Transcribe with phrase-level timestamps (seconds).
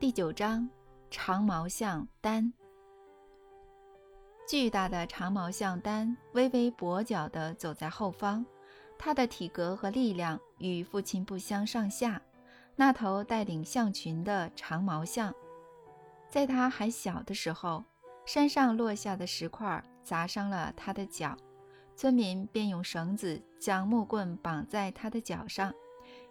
[0.00, 0.66] 第九章，
[1.10, 2.50] 长毛象丹。
[4.48, 8.42] 巨大的长毛象丹微微跛脚地走在后方，
[8.98, 12.18] 他的体格和力量与父亲不相上下。
[12.76, 15.34] 那头带领象群的长毛象，
[16.30, 17.84] 在他还小的时候，
[18.24, 21.36] 山上落下的石块砸伤了他的脚，
[21.94, 25.70] 村民便用绳子将木棍绑在他的脚上，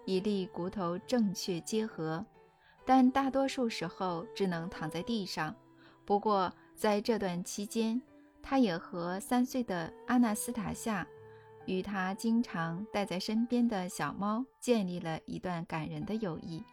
[0.06, 2.26] 以利骨头正确结合。
[2.90, 5.56] 但大多数时候只能躺在地上。
[6.06, 8.02] 不过在这段期间，
[8.42, 11.06] 他也和三岁的阿纳斯塔夏
[11.68, 16.64] 与他经常带在身边的小猫建立了一段感人的友谊。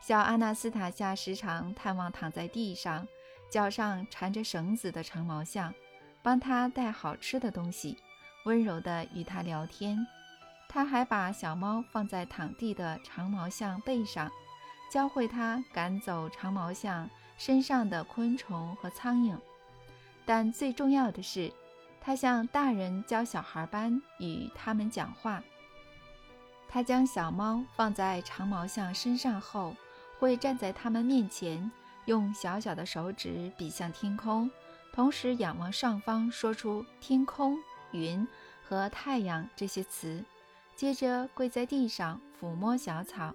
[0.00, 3.04] 小阿纳斯塔夏时常探望躺在地上、
[3.50, 5.74] 脚上缠着绳子的长毛象，
[6.22, 7.98] 帮他带好吃的东西，
[8.44, 10.06] 温柔地与他聊天。
[10.68, 14.30] 他还把小猫放在躺地的长毛象背上。
[14.94, 19.36] 教会他赶走长毛象身上的昆虫和苍蝇，
[20.24, 21.52] 但最重要的是，
[22.00, 25.42] 他像大人教小孩般与他们讲话。
[26.68, 29.74] 他将小猫放在长毛象身上后，
[30.20, 31.72] 会站在它们面前，
[32.04, 34.48] 用小小的手指比向天空，
[34.92, 37.58] 同时仰望上方，说出“天空
[37.90, 38.24] ”“云”
[38.62, 40.24] 和“太阳”这些词，
[40.76, 43.34] 接着跪在地上抚摸小草。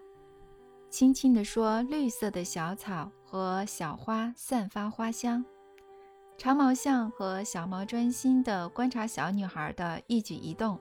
[0.89, 5.45] 轻轻地说：“绿色的小草和小花散发花香。”
[6.35, 10.79] 长毛象和小猫专心地观察小女孩的一举一动。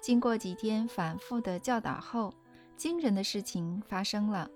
[0.00, 2.32] 经过几天反复的教导后，
[2.76, 4.48] 惊人的事情发生了。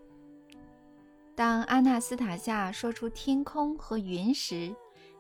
[1.35, 4.75] 当阿纳斯塔夏说出“天空”和“云”时，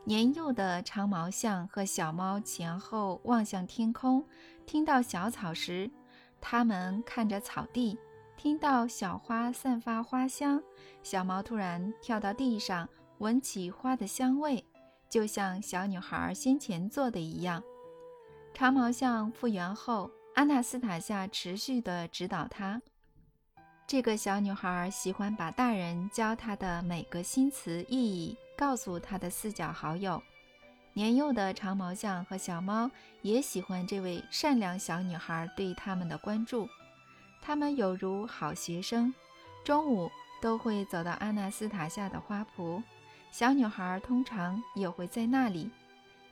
[0.04, 4.22] 年幼的长毛象和小猫前后望向天空；
[4.64, 5.90] 听到小草时，
[6.40, 7.98] 它们看着草地。
[8.46, 10.62] 听到小花散发花香，
[11.02, 14.64] 小猫突然跳到地上，闻起花的香味，
[15.10, 17.60] 就像小女孩先前做的一样。
[18.54, 22.80] 长毛象复原后，阿纳斯塔夏持续地指导她。
[23.84, 30.22] 这个小女孩喜欢把大人教她的每个新词意义告诉她的四脚好友。
[30.92, 32.88] 年幼的长毛象和小猫
[33.22, 36.68] 也喜欢这位善良小女孩对他们的关注。
[37.46, 39.14] 他们有如好学生，
[39.62, 40.10] 中午
[40.42, 42.82] 都会走到阿纳斯塔夏的花圃，
[43.30, 45.70] 小女孩通常也会在那里，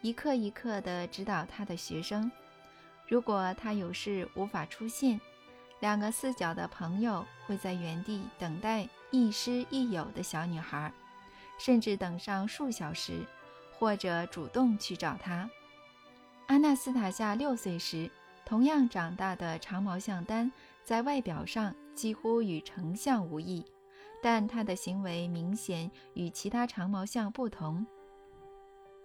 [0.00, 2.28] 一刻一刻地指导她的学生。
[3.06, 5.20] 如果她有事无法出现，
[5.78, 10.92] 两个四脚的朋友会在原地等待亦师亦友的小女孩，
[11.58, 13.24] 甚至等上数小时，
[13.78, 15.48] 或者主动去找她。
[16.48, 18.10] 阿纳斯塔夏六岁时，
[18.44, 20.50] 同样长大的长毛象丹。
[20.84, 23.64] 在外表上几乎与丞相无异，
[24.22, 27.84] 但他的行为明显与其他长毛象不同。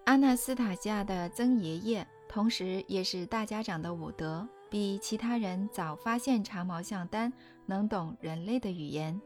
[0.04, 7.32] 阿纳斯塔夏的曾爷爷，同时也是大家长的伍德，比其他人早发现长毛象丹
[7.66, 9.20] 能懂人类的语言。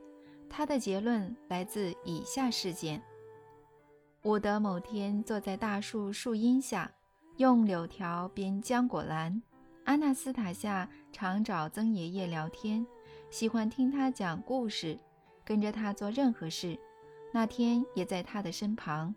[0.48, 3.02] 他的结论来自以下事件：
[4.22, 6.90] 伍德某天坐在大树树荫下，
[7.38, 9.42] 用柳条编浆果篮。
[9.84, 12.86] 阿纳斯塔夏常找曾爷爷聊天，
[13.30, 14.98] 喜欢听他讲故事，
[15.44, 16.78] 跟着他做任何事。
[17.32, 19.14] 那天也在他的身旁。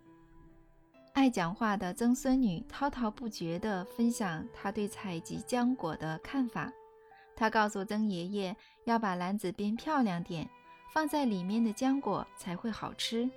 [1.14, 6.72] 爱讲话的曾孙女滔滔不绝地分享她对采集浆果的看法。
[7.36, 10.48] 她告诉曾爷爷要把篮子变漂亮点，
[10.94, 13.30] 放在里面的浆果才会好吃。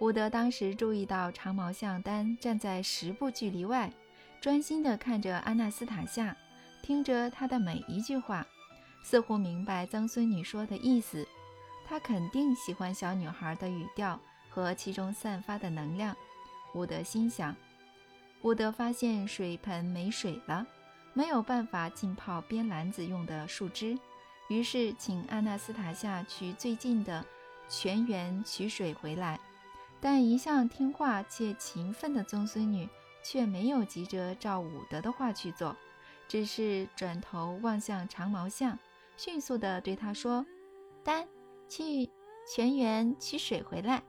[0.00, 3.92] 伍德当时注意到长毛象丹站在十步距离外。
[4.40, 6.36] 专心地看着阿纳斯塔夏，
[6.82, 8.46] 听着她的每一句话，
[9.02, 11.26] 似乎明白曾孙女说的意思。
[11.86, 16.14] 他肯定喜欢小女孩的语调和其中散发的能量。
[16.74, 17.56] 伍德心想。
[18.42, 20.66] 伍德发现水盆没水了，
[21.14, 23.98] 没有办法浸泡编篮子用的树枝，
[24.48, 27.24] 于是请阿纳斯塔夏去最近的
[27.68, 29.40] 泉源取水回来。
[29.98, 32.88] 但一向听话且勤奋的曾孙女。
[33.22, 35.76] 却没有急着照伍德的话去做，
[36.26, 38.78] 只是转头望向长毛象，
[39.16, 40.44] 迅速地对他说
[41.04, 41.26] ：“丹，
[41.68, 42.10] 去
[42.46, 44.02] 泉源取水回来。”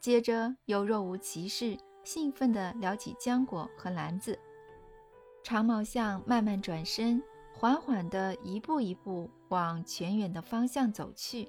[0.00, 4.38] 接着又若无其事，兴奋地聊起浆果和篮子。
[5.42, 7.22] 长毛象慢慢转身，
[7.52, 11.48] 缓缓地一步一步往泉源的方向走去。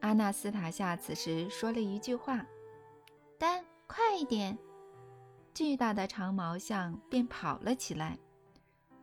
[0.00, 2.44] 阿纳斯塔夏此时说了一句话
[3.38, 4.58] ：“丹，快一点。”
[5.54, 8.18] 巨大的长毛象便跑了起来。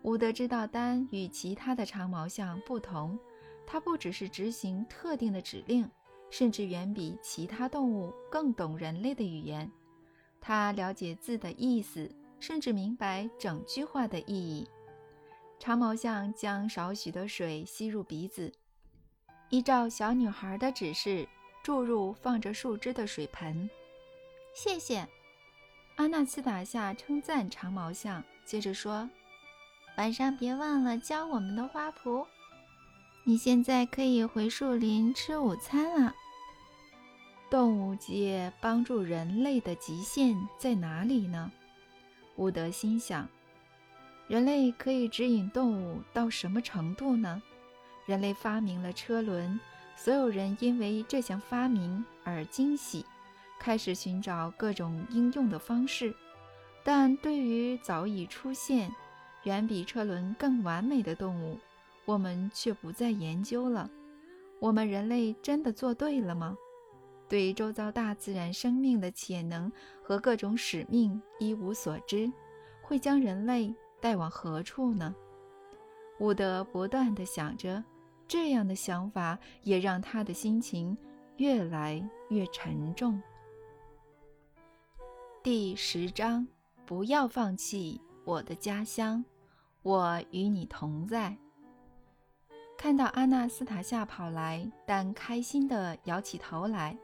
[0.03, 3.18] 伍德知道丹与其他的长毛象不同，
[3.65, 5.89] 它不只是执行特定的指令，
[6.30, 9.71] 甚至远比其他动物更懂人类的语言。
[10.42, 14.68] 它了解字的意思，甚至明白整句话的意义。
[15.57, 18.51] 长毛象将少许的水吸入鼻子，
[19.50, 21.25] 依照小女孩的指示
[21.63, 23.69] 注入放着树枝的水盆。
[24.56, 25.07] 谢谢，
[26.01, 29.07] 阿纳斯塔夏称赞长毛象，接着说
[30.00, 32.25] ：“晚上别忘了教我们的花圃。
[33.24, 36.12] 你现在可以回树林吃午餐了。”
[37.51, 41.51] 动物界帮助人类的极限在哪里呢？
[42.36, 43.30] 伍德心想。
[44.27, 47.39] 人类可以指引动物到什么程度呢？
[48.07, 49.59] 人类发明了车轮，
[49.95, 53.06] 所有人因为这项发明而惊喜，
[53.61, 56.11] 开始寻找各种应用的方式。
[56.83, 58.91] 但对于早已出现、
[59.43, 61.59] 远比车轮更完美的动物，
[62.05, 63.87] 我们却不再研究了。
[64.59, 66.57] 我们人类真的做对了吗？
[67.29, 69.71] 对周遭大自然生命的潜能
[70.01, 72.31] 和各种使命一无所知，
[72.81, 73.71] 会将人类。
[74.01, 75.13] 带往何处呢？
[76.19, 77.83] 伍德不断地想着，
[78.27, 80.97] 这样的想法也让他的心情
[81.37, 83.21] 越来越沉重。
[85.43, 86.47] 第十章：
[86.85, 89.25] 不要放弃我的家乡，
[89.81, 91.35] 我与你同在。
[92.77, 96.95] 看到阿纳斯塔夏跑来，但开心地摇起头来，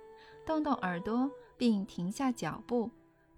[0.45, 2.91] 动动耳朵，并停下脚步。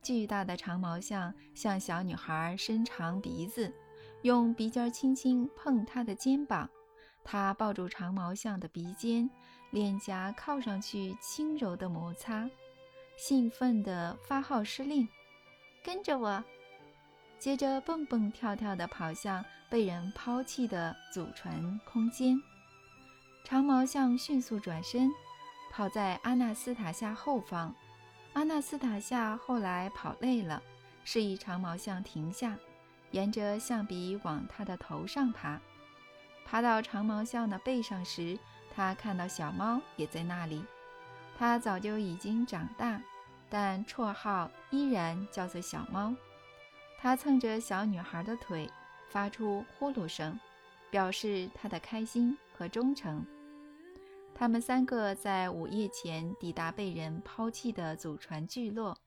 [0.04, 3.74] 巨大的长毛象向小女孩伸长鼻子，
[4.24, 6.69] 用鼻尖轻轻碰她的肩膀。
[7.24, 9.30] 她抱住长毛象的鼻尖，
[9.72, 12.50] 脸颊靠上去，轻柔的摩擦，
[13.19, 15.06] 兴奋地发号施令
[15.83, 16.42] ：“跟着我！”
[17.38, 22.42] 接着蹦蹦跳跳地跑向被人抛弃的祖传空间。
[23.44, 25.12] 长毛象迅速转身，
[25.69, 27.75] 跑在阿纳斯塔夏后方。
[28.31, 30.63] 阿纳斯塔夏后来跑累了，
[31.04, 32.57] 示意长毛象停下，
[33.12, 35.60] 沿着象鼻往它的头上爬。
[36.45, 38.39] 爬到长毛象的背上时，
[38.74, 40.63] 他看到小猫也在那里。
[41.40, 43.02] 它早就已经长大，
[43.50, 46.14] 但绰号依然叫做小猫。
[47.00, 48.70] 它蹭着小女孩的腿，
[49.10, 50.38] 发出呼噜声，
[50.92, 53.26] 表示它的开心和忠诚。
[54.36, 58.98] 他们三个在午夜前抵达被人抛弃的祖传聚落。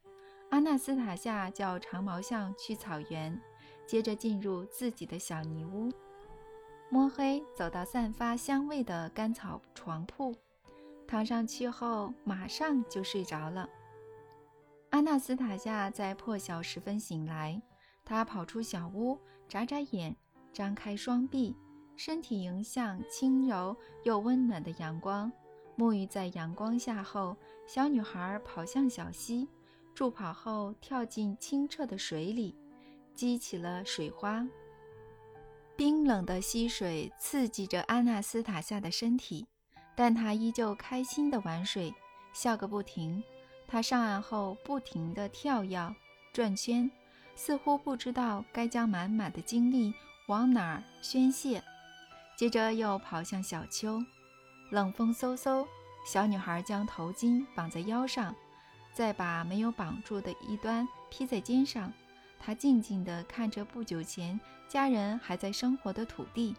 [0.49, 3.39] 阿纳斯塔夏叫长毛象去草原，
[3.87, 5.93] 接着进入自己的小泥屋。
[6.89, 10.35] 摸黑走到散发香味的干草床铺，
[11.13, 13.69] 躺上去后马上就睡着了。
[14.89, 17.61] 阿纳斯塔夏在破晓时分醒来，
[18.03, 20.17] 他跑出小屋，眨眨眼，
[20.55, 21.55] 张开双臂。
[21.97, 25.31] 身体迎向轻柔又温暖的阳光，
[25.77, 27.37] 沐浴在阳光下后，
[27.67, 29.47] 小女孩跑向小溪，
[29.95, 32.57] 助跑后跳进清澈的水里，
[33.15, 34.49] 激起了水花。
[35.77, 39.47] 冰冷的溪水刺激着阿纳斯塔夏的身体，
[39.95, 41.95] 但她依旧开心地玩水，
[42.33, 43.23] 笑个不停。
[43.67, 45.95] 她上岸后不停地跳跃、
[46.33, 46.91] 转圈，
[47.35, 49.95] 似乎不知道该将满满的精力
[50.29, 51.63] 往哪儿宣泄。
[52.37, 54.03] 接着又跑向小丘，
[54.71, 55.67] 冷风嗖嗖。
[56.05, 58.35] 小女孩将头巾绑在腰上，
[58.93, 61.93] 再把没有绑住的一端披在肩上。
[62.41, 64.39] 她静静地看着不久前
[64.69, 66.57] 家人还在生活的土地。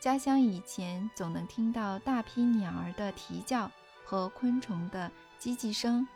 [0.00, 3.70] 家乡以前总能听到大批鸟儿的啼叫
[4.02, 6.08] 和昆虫的叽叽声，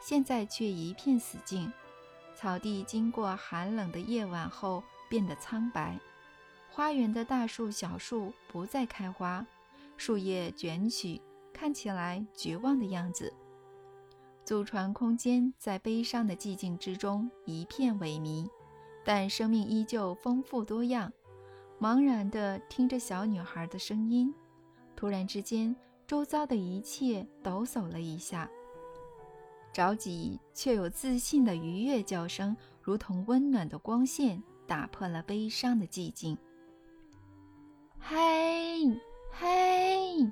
[0.00, 1.70] 现在却一片死静。
[2.36, 5.98] 草地经过寒冷的夜晚后变得苍白。
[6.70, 9.44] 花园的大树、小树不再开花，
[9.96, 11.20] 树叶卷曲，
[11.52, 13.34] 看起来绝望的样子。
[14.44, 18.48] 祖传空间在悲伤的寂静之中一片萎靡，
[19.04, 21.12] 但生命依旧丰富多样。
[21.82, 24.32] 茫然地听着小女孩的声音，
[24.94, 25.74] 突然之间，
[26.06, 28.48] 周遭的一切抖擞了一下。
[29.72, 36.38] 着急却有自信的愉悦叫声，如同温暖的光线，打破了悲伤的寂静。
[37.98, 38.86] 嘿，
[39.32, 40.30] 嘿！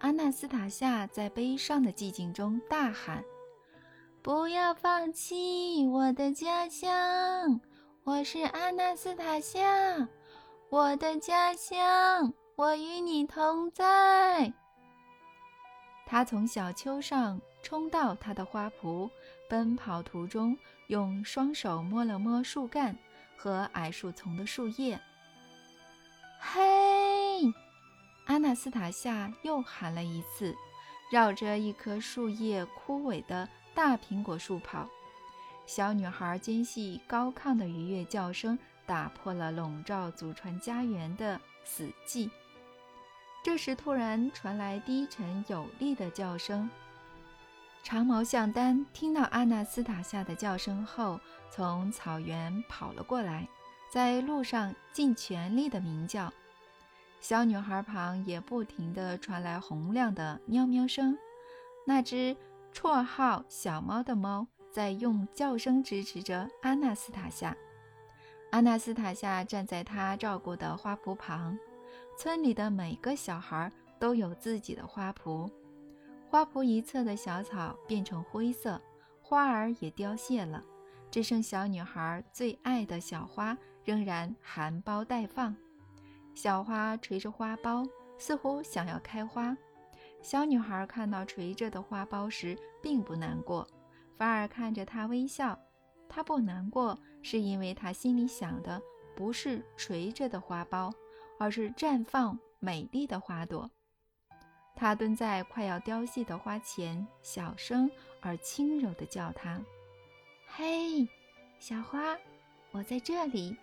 [0.00, 3.22] 阿纳斯塔夏在悲伤的寂静中大喊
[4.20, 7.60] ：“不要放弃我的家乡！
[8.02, 10.08] 我是阿纳斯塔夏，
[10.70, 14.52] 我的家乡，我与你同在。”
[16.06, 19.10] 他从小丘上冲到他的花圃，
[19.48, 22.96] 奔跑途中用双手摸了摸树干
[23.36, 25.00] 和矮树丛的树叶。
[26.38, 26.62] 嘿，
[28.26, 30.54] 阿纳斯塔夏又喊了一次，
[31.10, 34.88] 绕着一棵树叶枯萎的大苹果树跑。
[35.66, 38.58] 小女孩尖细高亢的愉悦叫声
[38.90, 42.28] 打破了笼罩祖传家园的死寂。
[43.40, 46.68] 这时，突然传来低沉有力的叫声。
[47.84, 51.20] 长毛象丹听到阿纳斯塔夏的叫声后，
[51.52, 53.48] 从草原跑了过来，
[53.88, 56.32] 在路上尽全力的鸣叫。
[57.20, 61.16] 小女孩旁也不停地传来洪亮的喵喵声。
[61.86, 62.36] 那只
[62.74, 67.56] 绰号“小猫”的猫在用叫声支持着阿纳斯塔夏。
[68.50, 71.58] 阿纳斯塔夏站在她照顾的花圃旁。
[72.18, 75.50] 村里的每个小孩都有自己的花圃。
[76.28, 78.80] 花圃一侧的小草变成灰色，
[79.22, 80.62] 花儿也凋谢了，
[81.10, 85.54] 只剩小女孩最爱的小花仍然含苞待放。
[86.34, 87.88] 小花垂着花苞，
[88.18, 89.56] 似乎想要开花。
[90.22, 93.66] 小女孩看到垂着的花苞时，并不难过，
[94.16, 95.58] 反而看着它微笑。
[96.08, 98.80] 她不难过，是因为他心里想的
[99.14, 100.92] 不是垂着的花苞，
[101.38, 103.70] 而是绽放美丽的花朵。
[104.76, 109.60] 他蹲在快要凋谢的花前，小声而轻柔地叫它
[110.48, 111.06] ：“嘿，
[111.58, 112.16] 小花，
[112.70, 113.54] 我在这里，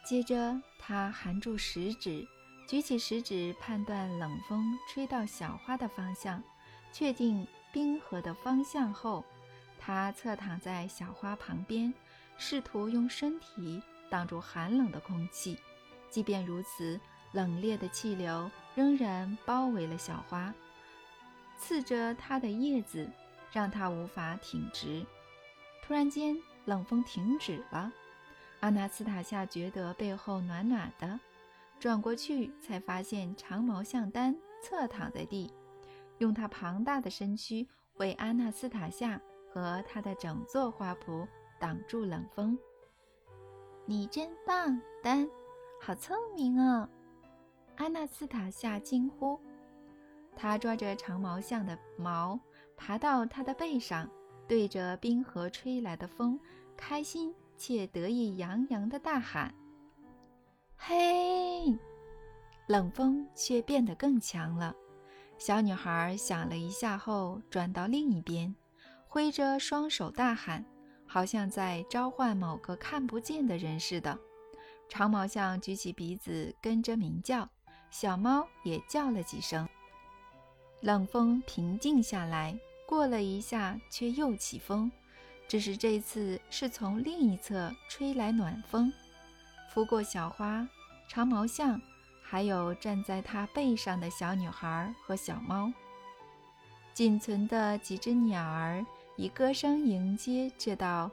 [0.04, 2.26] 接着，他含住食指，
[2.66, 6.42] 举起食指判断冷风吹到小花的方向，
[6.92, 9.24] 确定冰河的方向后，
[9.78, 11.94] 他侧躺在小花旁边，
[12.36, 15.58] 试图用身体挡住寒冷的空气。
[16.10, 17.00] 即便如此。
[17.32, 20.54] 冷冽的气流仍然包围了小花，
[21.58, 23.06] 刺着它的叶子，
[23.52, 25.04] 让它无法挺直。
[25.82, 27.92] 突然间，冷风停止了。
[28.60, 31.20] 阿纳斯塔夏觉得背后暖暖的，
[31.78, 35.52] 转过去才发现长毛象丹侧躺在地，
[36.16, 37.68] 用它庞大的身躯
[37.98, 41.26] 为阿纳斯塔夏和他的整座花圃
[41.58, 42.58] 挡住冷风。
[43.86, 45.28] 你真棒，丹，
[45.80, 46.88] 好聪明哦！
[47.76, 49.40] 阿纳斯塔夏惊呼
[50.36, 52.38] ：“他抓着长毛象的毛，
[52.76, 54.08] 爬到它的背上，
[54.46, 56.38] 对着冰河吹来的风，
[56.76, 59.54] 开心且得意洋洋地大喊
[60.76, 61.78] ：‘嘿！’
[62.68, 64.74] 冷风却变得更强了。
[65.38, 68.54] 小女孩想了一下后，转到另一边，
[69.08, 70.64] 挥着双手大喊，
[71.06, 74.16] 好像在召唤某个看不见的人似的。
[74.88, 77.48] 长毛象举起鼻子，跟着鸣叫。
[77.90, 79.66] 小猫也叫了几声，
[80.82, 82.54] 冷风平静下来。
[82.86, 84.92] 过了一下，却又起风，
[85.48, 88.92] 只是这次是从另一侧吹来暖风，
[89.70, 90.68] 拂过小花、
[91.08, 91.80] 长毛象，
[92.22, 95.72] 还有站在它背上的小女孩和小猫。
[96.92, 98.84] 仅存的几只鸟儿
[99.18, 101.10] 以歌声迎接这道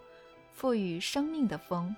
[0.53, 1.93] 赋予生命的风。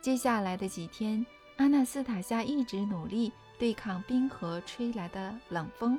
[0.00, 1.24] 接下来的几天，
[1.58, 3.30] 阿纳斯塔夏一直努力。
[3.58, 5.98] 对抗冰河吹来的冷风，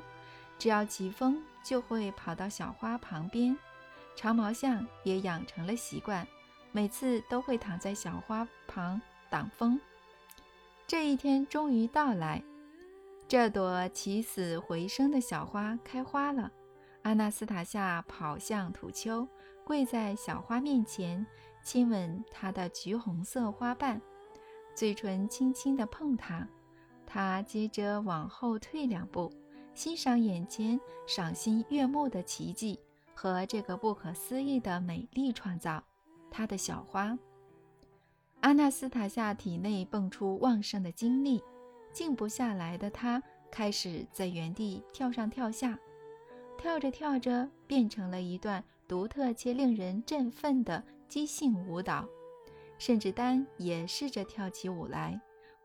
[0.58, 3.54] 只要起风就会跑到小花旁边。
[4.16, 6.26] 长毛象也养成了习惯，
[6.72, 9.78] 每次都会躺在小花旁挡风。
[10.86, 12.42] 这一天终于到来，
[13.28, 16.50] 这朵起死回生的小花开花了。
[17.02, 19.26] 阿纳斯塔夏跑向土丘，
[19.64, 21.26] 跪在小花面前，
[21.62, 24.00] 亲吻它的橘红色花瓣，
[24.74, 26.46] 嘴唇轻轻地碰它。
[27.06, 29.32] 他接着往后退两步，
[29.74, 32.78] 欣赏眼前赏心悦目的奇迹
[33.14, 35.82] 和这个不可思议的美丽创造。
[36.30, 37.18] 他的小花，
[38.40, 41.42] 阿纳斯塔夏体内蹦出旺盛的精力，
[41.92, 45.76] 静不下来的他开始在原地跳上跳下，
[46.60, 52.06] 跳着跳着变成了一段独特且令人振奋的即兴舞蹈。
[52.78, 55.18] 甚至丹也试着跳起舞来，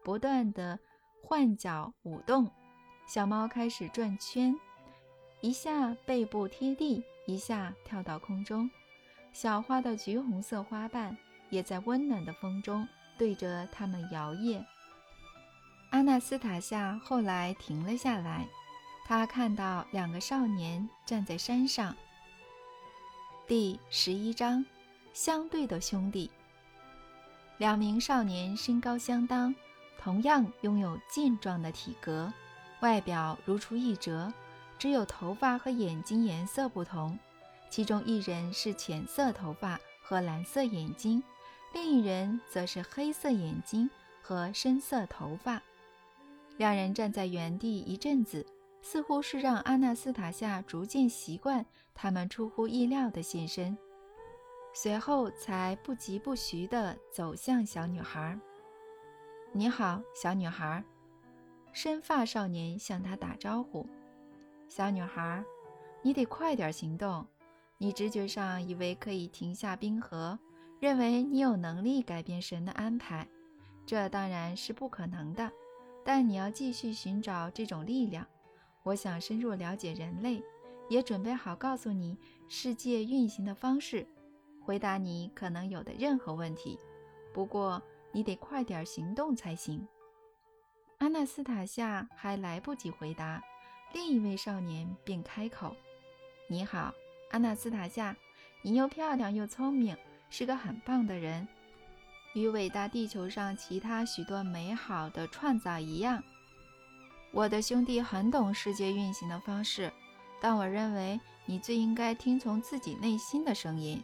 [0.04, 0.80] 不断的。
[1.28, 2.48] 换脚舞动，
[3.08, 4.56] 小猫开始转圈，
[5.42, 8.70] 一下背部贴地，一下跳到空中。
[9.34, 11.18] 小花的橘红色花瓣
[11.50, 12.88] 也在温暖的风中
[13.18, 14.64] 对着它们摇曳。
[15.90, 18.48] 阿纳斯塔夏后来停了下来，
[19.08, 21.96] 他看到两个少年站在山上。
[23.48, 24.66] 第十一章：
[25.14, 26.32] 相对的兄弟。
[27.60, 29.54] 两名少年身高相当。
[29.98, 32.32] 同样拥有健壮的体格，
[32.82, 34.32] 外表如出一辙，
[34.78, 37.18] 只有头发和眼睛颜色不同。
[37.72, 41.24] 其中一人是浅色头发和蓝色眼睛，
[41.74, 43.90] 另一人则是黑色眼睛
[44.22, 45.60] 和深色头发。
[46.58, 48.46] 两人站在原地一阵子，
[48.86, 51.66] 似乎是让阿纳斯塔夏逐渐习惯
[51.96, 53.76] 他们出乎意料的现身，
[54.76, 58.40] 随后才不疾不徐地走向小女孩。
[59.52, 60.84] “你好，小女孩。”
[61.74, 63.90] 深发少年向她打招呼。
[64.70, 65.44] “小女孩，
[66.04, 67.26] 你得快点行动。
[67.80, 70.38] 你直觉上以为可以停下冰河，
[70.80, 73.28] 认为你有能力改变神的安排，
[73.84, 75.52] 这当然是不可能的。
[76.04, 78.24] 但你要继续寻找这种力量。”
[78.86, 80.44] 我想深入了解人类，
[80.90, 82.16] 也准备好告诉你
[82.48, 84.08] 世界运行的方式，
[84.64, 86.78] 回答你可能有的任何问题。
[87.34, 89.88] 不过你得快点行动才行。
[91.00, 93.42] 阿纳斯塔夏还来不及回答，
[93.92, 95.76] 另一位少年便开口
[96.48, 96.94] ：“你好，
[97.32, 98.16] 阿纳斯塔夏，
[98.62, 99.98] 你又漂亮又聪明，
[100.30, 101.48] 是个很棒的人，
[102.36, 106.24] 与伟大地球上其他许多美好的创造一样。”
[107.36, 109.92] 我的兄弟很懂世界运行的方式，
[110.40, 114.02] 但我认为你最应该听从自己内心的声音。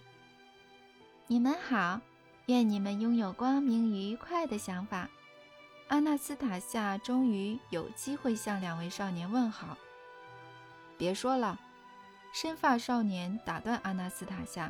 [1.28, 2.02] 你们好，
[2.48, 5.10] 愿你们拥有光明愉快的想法。
[5.88, 9.78] 阿纳斯塔夏终于有机会向两位少年问好。
[10.98, 11.58] 别说了，
[12.34, 14.70] 深发少年打断阿纳斯塔夏。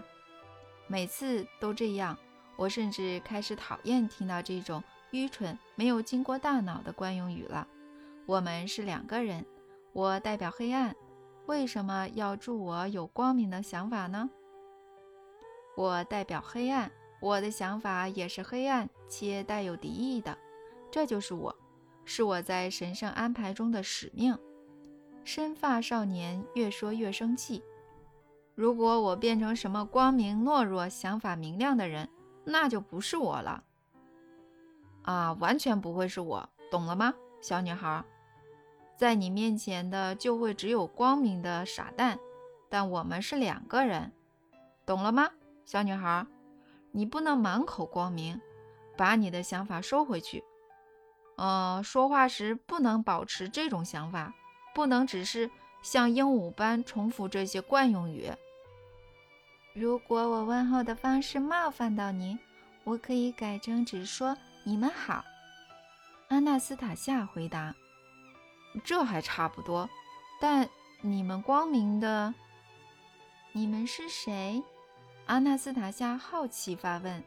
[0.85, 2.15] 每次都这样，
[2.57, 7.67] 我甚至开始讨厌听到这种愚蠢、没有经过大脑的惯用语了。
[8.31, 9.45] 我们是两个人，
[9.91, 10.95] 我代表黑暗，
[11.47, 14.29] 为什么要祝我有光明的想法呢？
[15.75, 20.37] 我代表黑暗，我的想法也是黑暗且带有敌意的，
[20.89, 21.53] 这就是我，
[22.05, 24.33] 是我在神圣安排中的使命。
[25.25, 27.61] 深发少年越说越生气。
[28.55, 32.07] 如果我变成什么光明懦弱、想法明亮的人，
[32.45, 33.61] 那就不是我了。
[35.01, 37.13] 啊，完全不会是我，懂了吗？
[37.41, 38.05] 小女孩，
[39.01, 42.19] 在你面前的就会只有光明的傻蛋，
[42.69, 44.11] 但我们是两个人，
[44.85, 45.31] 懂了吗？
[45.65, 46.27] 小女孩，
[46.91, 48.39] 你不能满口光明，
[48.95, 50.43] 把你的想法收回去。
[51.35, 54.35] 呃，说话时不能保持这种想法，
[54.75, 55.49] 不能只是
[55.81, 58.31] 像鹦鹉般重复这些惯用语。
[59.73, 62.37] 如果我问候的方式冒犯到您，
[62.83, 65.25] 我可以改成只说“你们好”。
[66.29, 67.73] 阿纳斯塔夏回答
[68.83, 69.89] ：“这还差不多，
[70.39, 70.67] 但
[71.01, 72.33] 你们光明的，
[73.51, 74.63] 你们是谁？”
[75.27, 77.23] 阿纳斯塔夏好奇发问：“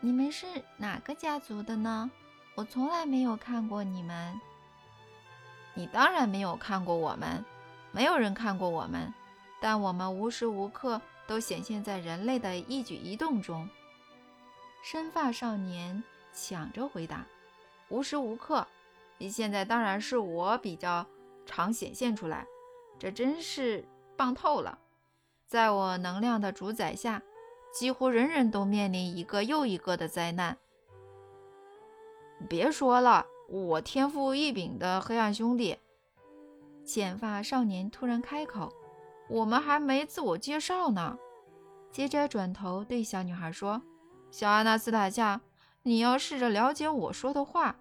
[0.00, 2.10] 你们是哪个家族的呢？
[2.54, 4.40] 我从来没有看过你们。
[5.74, 7.44] ”“你当然没有看过我们，
[7.92, 9.12] 没有人看过我们，
[9.60, 13.68] 但我们无时无刻都显现在人类的一举一动中。”
[14.82, 16.02] 深发少年
[16.32, 17.24] 抢着回答。
[17.88, 18.66] 无时无刻，
[19.18, 21.06] 你现在当然是我比较
[21.44, 22.46] 常显现出来，
[22.98, 23.84] 这真是
[24.16, 24.78] 棒透了。
[25.46, 27.22] 在我能量的主宰下，
[27.72, 30.56] 几乎人人都面临一个又一个的灾难。
[32.48, 35.78] 别说了，我天赋异禀的黑暗兄弟，
[36.84, 38.72] 浅发少年突然开口
[39.30, 41.18] ：“我们还没自我介绍呢。”
[41.90, 43.80] 接着转头对小女孩说
[44.30, 45.40] ：“小阿纳斯塔夏。”
[45.82, 47.76] 你要试着了解我说的话。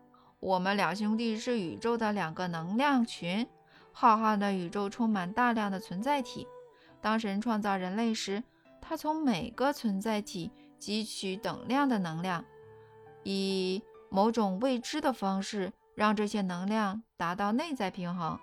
[0.46, 3.48] 我们两兄弟是宇宙的两个能量群，
[3.92, 6.46] 浩瀚的宇宙充满大量的存在体。
[7.02, 8.44] 当神创造人类时，
[8.80, 12.46] 他从每个存在体汲取等量的能量，
[13.24, 13.82] 以
[14.12, 18.40] 某种未知的方式让这些能量达到内在平衡，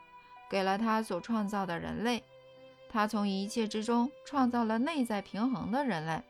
[0.51, 2.25] 给了他所创造的人类。
[2.89, 6.21] 他从一切之中创造了内在平衡的人类。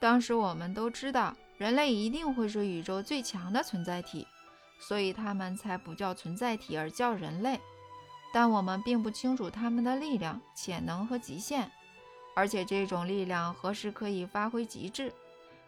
[0.00, 1.36] 当时我们都知道。
[1.58, 4.26] 人类一定会是宇宙最强的存在体，
[4.78, 7.60] 所以他们才不叫存在体，而叫人类。
[8.32, 11.70] 但我们并不清楚他们的力量、潜能和极限，
[12.34, 15.12] 而且这种力量何时可以发挥极致，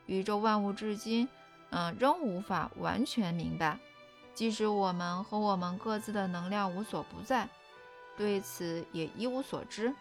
[0.06, 1.28] 宇宙万物至今，
[1.70, 3.78] 嗯，仍无法完全明白。
[4.34, 7.48] 即使我们和我们各自的能量无所不在，
[8.16, 9.94] 对此也一无所知。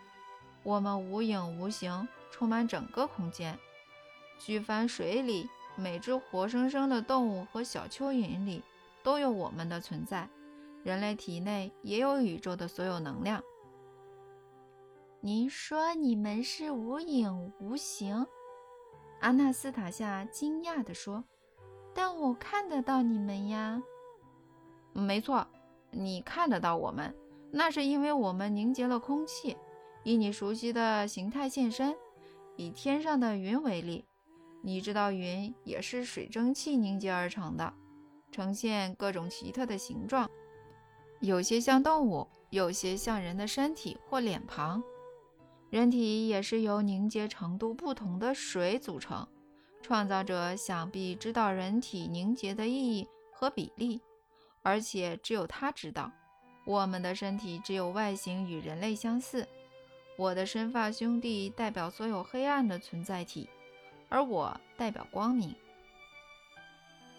[0.63, 3.57] 我们无影无形，充满整个空间，
[4.39, 5.49] 举凡水里。
[5.79, 8.63] 每只活生生的动物和小蚯蚓里
[9.07, 10.27] 都有我们的存在，
[10.83, 13.41] 人类体内也有宇宙的所有能量。
[15.21, 18.27] 您说你们是无影无形？
[19.21, 21.23] 阿纳斯塔夏惊讶地说
[21.95, 23.81] ：“但我看得到你们呀。
[24.91, 25.47] ”“没错，
[25.89, 27.15] 你看得到我们，
[27.49, 29.55] 那是因为我们凝结了空气，
[30.03, 31.95] 以你熟悉的形态现身。
[32.57, 34.03] 以天上的云为例。”
[34.61, 37.73] 你知道云也是水蒸气凝结而成的，
[38.31, 40.29] 呈现各种奇特的形状，
[41.19, 44.83] 有些像动物，有些像人的身体或脸庞。
[45.69, 49.27] 人体也是由凝结程度不同的水组成。
[49.81, 54.01] 创造者想必知道人体凝结的意义和比例，
[54.61, 56.11] 而且只有他知道。
[56.65, 59.47] 我们的身体只有外形与人类相似。
[60.17, 63.49] 我的生发兄弟代表所有黑暗的存在体，
[64.09, 65.55] 而我代表光明。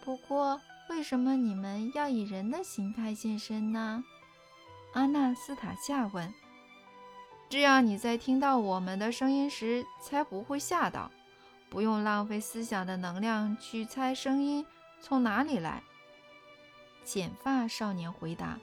[0.04, 4.02] 不过，为什么你们要以人的形态现身呢？
[4.94, 6.32] 阿纳斯塔夏问。
[7.48, 11.10] 这样你在听到我们的声音时才不会吓到，
[11.68, 14.64] 不用浪费思想的能量去猜声音
[15.00, 15.82] 从哪里来。
[17.04, 18.58] 剪发少年回答。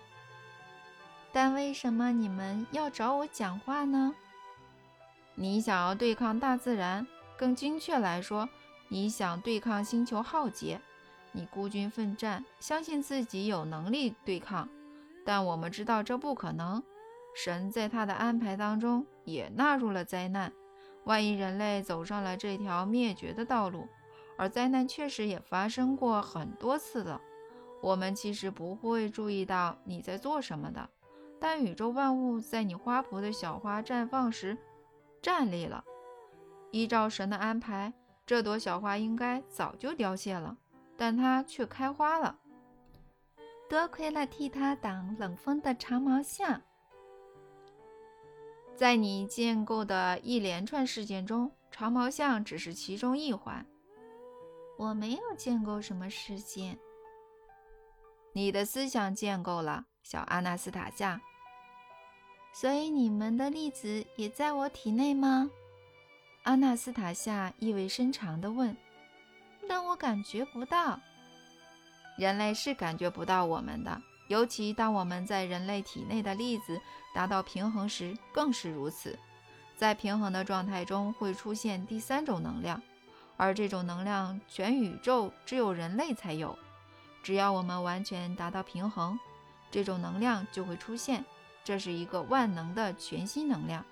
[1.31, 4.15] 但为什么你们要找我讲话呢？
[5.35, 7.05] 你想要对抗大自然，
[7.37, 8.47] 更精确来说，
[8.87, 10.79] 你想对抗星球浩劫。
[11.35, 14.69] 你孤军奋战，相信自己有能力对抗，
[15.25, 16.81] 但我们知道这不可能。
[17.35, 20.51] 神在他的安排当中也纳入了灾难。
[21.03, 23.87] 万一人类走上了这条灭绝的道路，
[24.37, 27.19] 而灾难确实也发生过很多次了，
[27.81, 30.89] 我们其实不会注意到你在做什么的。
[31.39, 34.57] 但宇宙万物在你花圃的小花绽放时
[35.21, 35.83] 站立了。
[36.71, 37.93] 依照神的安排，
[38.25, 40.57] 这朵小花应该早就凋谢了，
[40.97, 42.39] 但它却开花了。
[43.67, 46.61] 多亏了替它挡冷风的长毛象。
[48.75, 53.65] 在你建构的一连串事件中，长毛象只是其中一环。
[54.77, 56.77] 我没有建构什么事件，
[58.33, 61.21] 你的思想建构了，小阿纳斯塔夏。
[62.53, 65.49] 所以你们的粒子也在我体内吗？
[66.43, 68.75] 阿纳斯塔夏意味深长地问。
[69.67, 70.99] 但我感觉不到。
[72.17, 74.01] 人类是感觉不到我们的。
[74.27, 76.81] 尤其当我们在人类体内的粒子
[77.13, 79.17] 达到平衡时，更是如此。
[79.75, 82.81] 在平衡的状态中会出现第三种能量，
[83.37, 86.57] 而这种能量全宇宙只有人类才有。
[87.21, 89.19] 只要我们完全达到平衡，
[89.69, 91.23] 这种能量就会出现。
[91.63, 93.85] 这是一个万能的全新能量，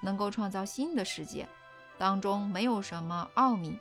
[0.00, 1.48] 能够创造新的世界，
[1.96, 3.78] 当中没有什么奥秘。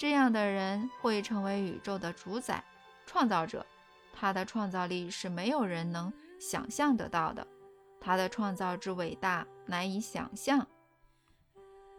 [0.00, 2.64] 这样的人会成为宇宙的主宰、
[3.04, 3.66] 创造者。
[4.14, 7.46] 他的创造力是没有人能想象得到的，
[8.00, 10.66] 他的创造之伟大难以想象。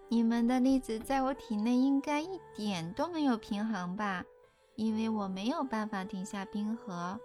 [0.07, 4.25] 你们的粒子在我体内应该一点都没有平衡吧？
[4.73, 7.19] 因为我没有办法停下冰河。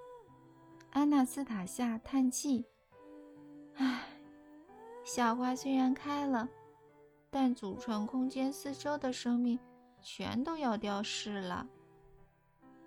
[0.90, 2.66] 安娜斯塔夏叹气
[3.76, 4.02] ：“唉，
[5.06, 6.46] 小花虽然开了，
[7.30, 9.58] 但组成空间四周的生命
[10.08, 11.66] 全都要掉逝了。”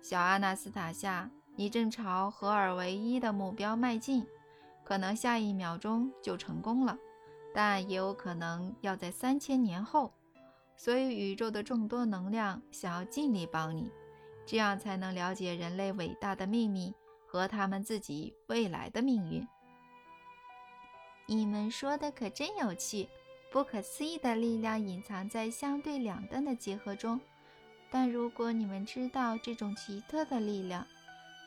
[0.00, 1.30] 小阿纳斯塔夏。
[1.56, 4.26] 你正朝合二为一的目标迈进，
[4.82, 6.96] 可能下一秒钟就成功了，
[7.52, 10.10] 但也有可能要在三千年后。
[10.74, 13.90] 所以，宇宙的众多能量想要尽力帮你，
[14.46, 16.94] 这样才能了解人类伟大的秘密
[17.26, 19.46] 和他们自己未来的命运。
[21.26, 23.06] 你们说的可真有趣，
[23.50, 27.20] 不可思议的力量隐藏在相对两端的结合中。
[27.90, 30.86] 但如果你们知道这种奇特的力量，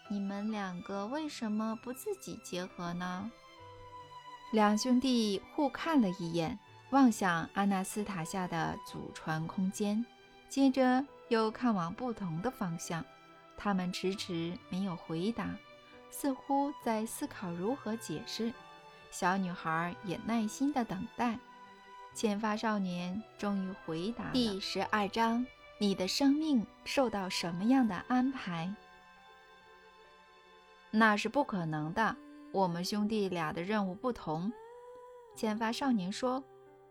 [0.10, 3.32] 你们两个为什么不自己结合呢？
[4.52, 10.06] 两兄弟互看了一眼，望向阿纳斯塔夏的祖传空间，
[10.50, 13.04] 接着又看往不同的方向。
[13.56, 15.50] 他们迟迟没有回答，
[16.12, 18.54] 似乎在思考如何解释。
[19.10, 21.40] 小女孩也耐心地等待。
[22.14, 25.44] 浅发少年终于回答第十二章：
[25.80, 28.72] 你的生命受到什么样的安排？
[30.92, 32.16] 那是不可能的。
[32.52, 34.54] 我们兄弟俩的任务不同。
[35.36, 36.44] 浅发少年说：“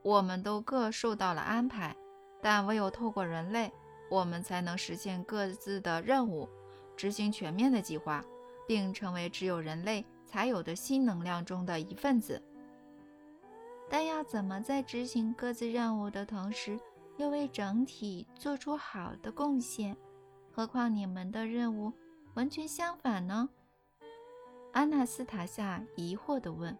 [0.02, 1.96] 我们都各受到了安排，
[2.42, 3.72] 但唯有透过人类，
[4.10, 6.48] 我们才能实现各自的任务，
[6.96, 8.24] 执行全面的计划，
[8.66, 12.42] 并成为只有人类才有的新能量中的一份子。
[13.92, 16.80] 但要怎么在执行各自任务的同时，
[17.18, 19.94] 又为整体做出好的贡献？
[20.50, 21.92] 何况你们的任务
[22.32, 23.50] 完全相反呢？”
[24.72, 26.74] 安娜斯塔夏疑惑地问：“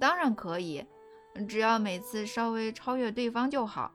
[0.00, 0.82] 当然可以，
[1.46, 3.92] 只要每次稍微超越对方就好。”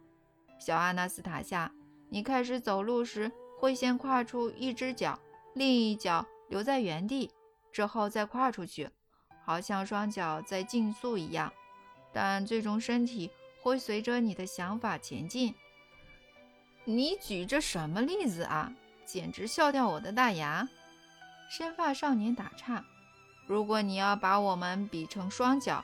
[0.62, 1.72] 小阿纳斯塔夏，
[2.10, 5.20] 你开始走路时会先跨出一只脚，
[5.56, 7.32] 另一脚留在原地，
[7.72, 8.88] 之后再跨出去，
[9.44, 11.52] 好像双脚在竞速一样。
[12.16, 13.30] 但最终身体
[13.62, 15.54] 会随着你的想法前进。
[16.86, 18.72] 你举这什么例子啊？
[19.06, 20.66] 简直笑掉我的大牙！
[21.50, 22.86] 深发少年打岔。
[23.46, 25.84] 如果你要把我们比成双脚，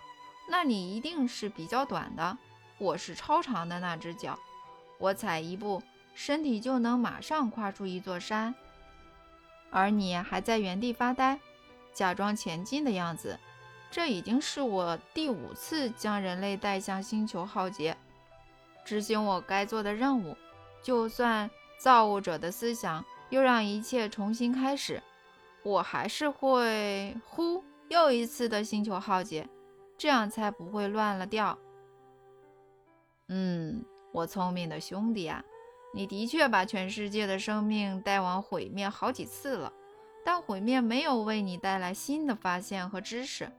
[0.50, 2.38] 那你一定是比较短的，
[2.78, 4.40] 我是超长的那只脚。
[4.98, 5.84] 我踩一步，
[6.16, 8.56] 身体就能马上跨出一座山，
[9.70, 11.38] 而你还在原地发呆，
[11.94, 13.38] 假装前进的样子。
[13.92, 17.96] 这已经是我第五次将人类带向星球浩劫，
[18.86, 20.36] 执行我该做的任务。
[20.82, 25.04] 就算造物者的思想又让一切重新开始，
[25.62, 29.48] 我还是会呼又一次的星球浩劫，
[29.98, 31.60] 这样才不会乱了调。
[33.28, 35.44] 嗯，我聪明的兄弟啊，
[35.94, 39.72] 你的确把全世界的生命带往毁灭好几次了，
[40.26, 43.52] 但毁灭没有为你带来新的发现和知识。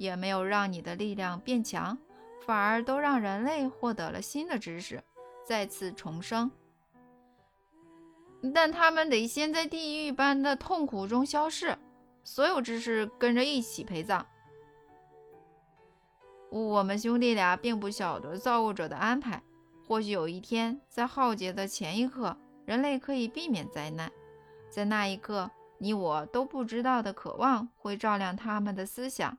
[0.00, 1.98] 也没有让你的力量变强，
[2.46, 5.04] 反而都让人类获得了新的知识，
[5.46, 6.50] 再次重生。
[8.54, 11.76] 但他们得先在地狱般的痛苦中消逝，
[12.24, 14.26] 所有知识跟着一起陪葬。
[16.48, 19.42] 我们兄弟俩并不晓得造物者的安排，
[19.86, 22.34] 或许有一天，在浩劫的前一刻，
[22.64, 24.10] 人类可以避免灾难。
[24.70, 29.36] 在那一刻，你我都不知道的渴望会照亮他们的思想。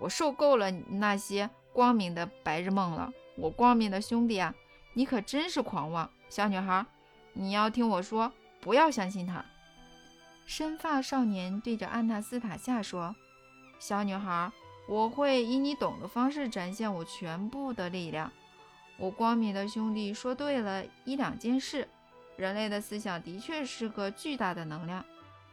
[0.00, 4.52] 我受够了那些光明的白日梦了，我光明的兄弟啊，
[4.94, 6.84] 你可真是狂妄，小女孩，
[7.34, 9.44] 你要听我说，不要相信他。
[10.46, 13.14] 深发少年对着安娜斯塔夏说
[13.78, 14.50] ：“小女孩，
[14.88, 18.32] 我会以你懂的方式展现我全部的力量。
[18.96, 21.86] 我光明的兄弟说对了一两件事，
[22.36, 25.04] 人类的思想的确是个巨大的能量，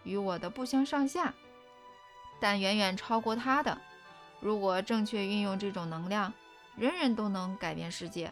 [0.04, 1.34] 与我的不相上下，
[2.40, 3.78] 但远远超过他的。”
[4.40, 6.34] 如果正确运用这种能量，
[6.76, 8.32] 人人都能改变世界。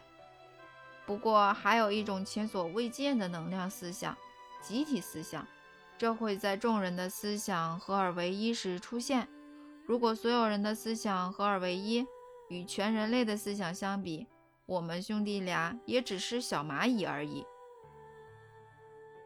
[1.04, 4.16] 不过，还有一种前所未见的能量思想——
[4.62, 5.46] 集体思想，
[5.96, 9.28] 这会在众人的思想合二为一时出现。
[9.84, 12.04] 如果所有人的思想合二为一，
[12.48, 14.26] 与全人类的思想相比，
[14.66, 17.44] 我们兄弟俩也只是小蚂蚁而已。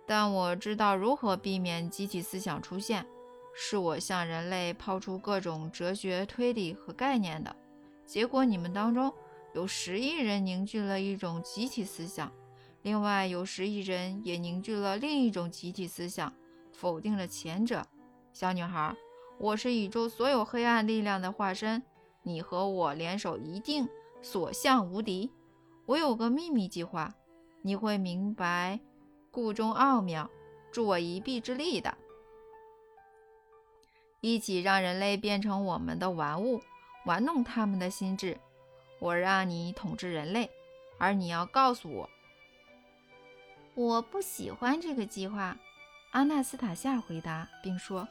[0.06, 3.06] 但我知道如何避免集体思想出现。
[3.54, 7.54] 是我向人类抛出各种哲学推理和概念的
[8.06, 8.44] 结果。
[8.44, 9.12] 你们当中
[9.54, 12.32] 有十亿人凝聚了一种集体思想，
[12.82, 16.32] 另外有十亿人也凝聚了另一种集体思想，
[16.72, 17.84] 否定了前者。
[18.32, 18.94] 小女孩，
[19.38, 21.82] 我是宇宙所有黑暗力量的化身，
[22.22, 23.88] 你和我联手一定
[24.22, 25.30] 所向无敌。
[25.86, 27.12] 我有个秘密计划，
[27.62, 28.78] 你会明白
[29.32, 30.30] 故中奥妙，
[30.70, 31.92] 助我一臂之力的。
[34.20, 36.62] 一起让人类变成我们的玩物，
[37.04, 38.38] 玩弄他们的心智。
[38.98, 40.50] 我让你统治人类，
[40.98, 42.10] 而你要告诉我，
[43.74, 45.56] 我不喜欢这个计划。
[46.10, 48.06] 阿纳斯塔夏回答，并说：“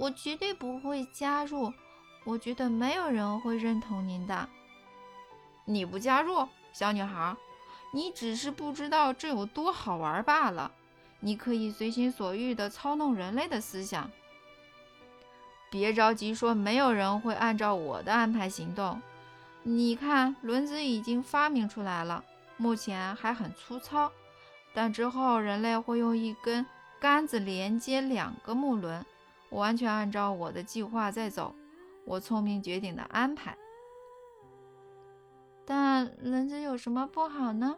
[0.00, 1.72] 我绝对不会加入。
[2.24, 4.48] 我觉得没有人会认同您的。
[5.66, 7.36] 你不加入，小女孩，
[7.92, 10.72] 你只是不知道这有多好玩罢了。
[11.20, 14.10] 你可以随心所欲地操弄人类的思想。”
[15.78, 18.98] 别着急说，没有人会按照我的安排行动。
[19.62, 22.24] 你看，轮子已经发明出来了，
[22.56, 24.10] 目前还很粗糙，
[24.72, 26.64] 但之后人类会用一根
[26.98, 29.04] 杆子连接两个木轮，
[29.50, 31.54] 完全按照我的计划在走。
[32.06, 33.54] 我聪明绝顶的安排。
[35.66, 37.76] 但轮子有什么不好呢？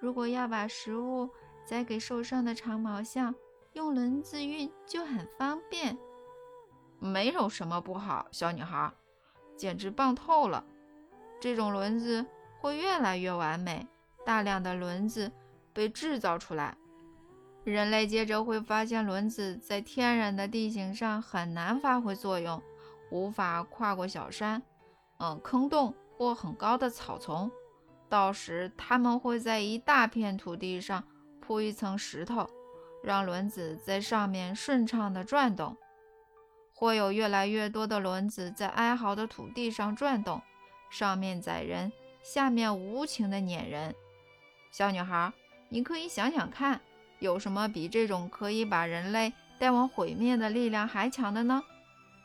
[0.00, 1.30] 如果要把食物
[1.64, 3.32] 载给受伤的长毛象，
[3.74, 5.96] 用轮子运就很方便。
[6.98, 8.92] 没有什么不好，小女孩，
[9.56, 10.64] 简直棒透了。
[11.40, 12.24] 这种轮子
[12.60, 13.86] 会越来越完美，
[14.24, 15.30] 大量的轮子
[15.72, 16.76] 被制造出来。
[17.64, 22.62] 人类接着会发现轮子在天然的地形上很难发挥作用，
[23.10, 24.62] 无法跨过小山、
[25.18, 27.50] 嗯坑洞或很高的草丛。
[28.08, 31.02] 到时他们会在一大片土地上
[31.40, 32.48] 铺一层石头，
[33.02, 35.76] 让轮子在上面顺畅地转动。
[36.76, 40.42] 会有越来越多的轮子在哀嚎的土地上转动，
[40.90, 41.90] 上面载人，
[42.22, 43.94] 下面无情的碾人。
[44.70, 45.32] 小女孩，
[45.70, 46.78] 你可以想想看，
[47.18, 51.62] 有什么比这种可以把人类带往毁灭的力量还强的呢？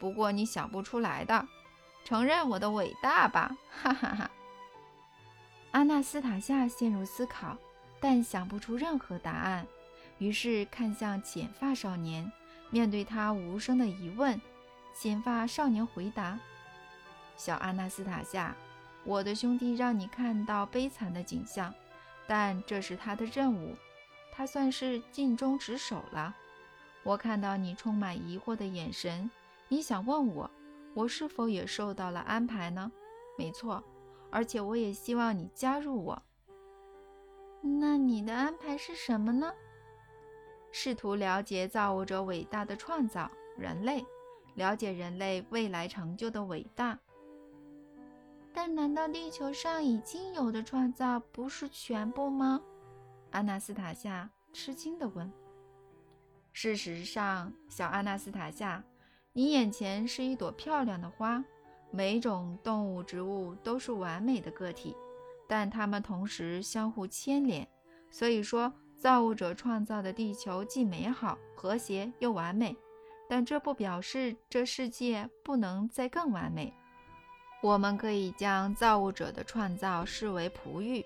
[0.01, 1.47] 不过你想不出来的，
[2.03, 3.55] 承认我的伟大吧！
[3.69, 4.29] 哈哈哈。
[5.71, 7.55] 阿纳斯塔夏陷入思考，
[8.01, 9.65] 但想不出任何答案，
[10.17, 12.29] 于是看向剪发少年。
[12.71, 14.41] 面对他无声的疑问，
[14.93, 16.39] 剪发少年回答
[17.37, 18.55] ：“小阿纳斯塔夏，
[19.03, 21.73] 我的兄弟让你看到悲惨的景象，
[22.27, 23.75] 但这是他的任务，
[24.31, 26.33] 他算是尽忠职守了。
[27.03, 29.29] 我看到你充满疑惑的眼神，
[29.67, 30.49] 你想问我，
[30.93, 32.91] 我是否也受到了安排呢？
[33.37, 33.83] 没错，
[34.29, 36.21] 而且我也希望你加入我。
[37.61, 39.51] 那你的安排是什么呢？
[40.71, 44.05] 试图了解造物者伟大的创造——人类，
[44.55, 46.97] 了解人类未来成就的伟大。
[48.53, 52.61] 但难道地球上已经有的创造不是全部吗？
[53.31, 55.31] 阿纳斯塔夏吃惊地问。
[56.51, 58.83] 事实上，小阿纳斯塔夏，
[59.31, 61.41] 你眼前是一朵漂亮的花，
[61.91, 64.95] 每种动物、植物都是完美的个体，
[65.47, 67.65] 但它们同时相互牵连。
[68.09, 72.77] 所以说，造物者创造的地球既美好、和谐又完美，
[73.27, 76.71] 但这不表示这世界不能再更完美。
[77.63, 81.03] 我们可以将造物者的创造视为璞玉，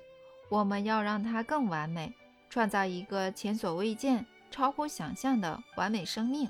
[0.50, 2.14] 我们要让它更完美，
[2.50, 4.26] 创造一个前所未见。
[4.52, 6.50] 超乎想象的完美生命，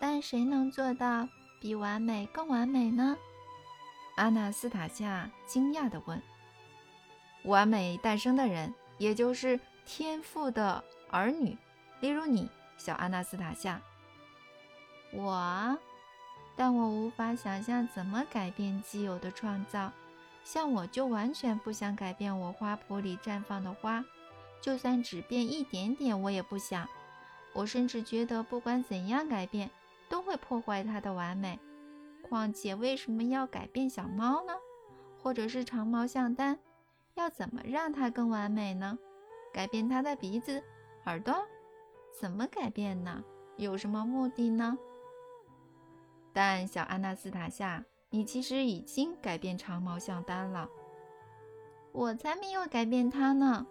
[0.00, 1.28] 但谁能做到
[1.60, 3.16] 比完美更完美呢？
[4.16, 6.20] 阿纳斯塔夏惊讶地问。
[7.44, 11.56] 完美诞生的人，也就是天赋的儿女，
[12.00, 13.80] 例如你，小阿纳斯塔夏。
[15.12, 15.78] 我，
[16.56, 19.92] 但我无法想象怎么改变既有的创造。
[20.42, 24.04] 像我就完全不想改变我花圃里绽放的花。
[24.60, 26.88] 就算只变一点点，我也不想。
[27.52, 29.70] 我甚至觉得，不管怎样改变，
[30.08, 31.60] 都会破坏它的完美。
[32.28, 34.52] 况且，为什么要改变小猫呢？
[35.22, 36.58] 或者是长毛象丹？
[37.14, 38.98] 要怎么让它更完美呢？
[39.56, 40.62] 改变它的鼻子、
[41.06, 41.34] 耳朵？
[42.20, 43.24] 怎么改变呢？
[43.56, 44.76] 有什么目的呢？
[46.30, 50.68] 但小阿纳斯塔夏，你其实已经改变长毛象丹了。
[51.90, 53.66] 我才没有改变它呢。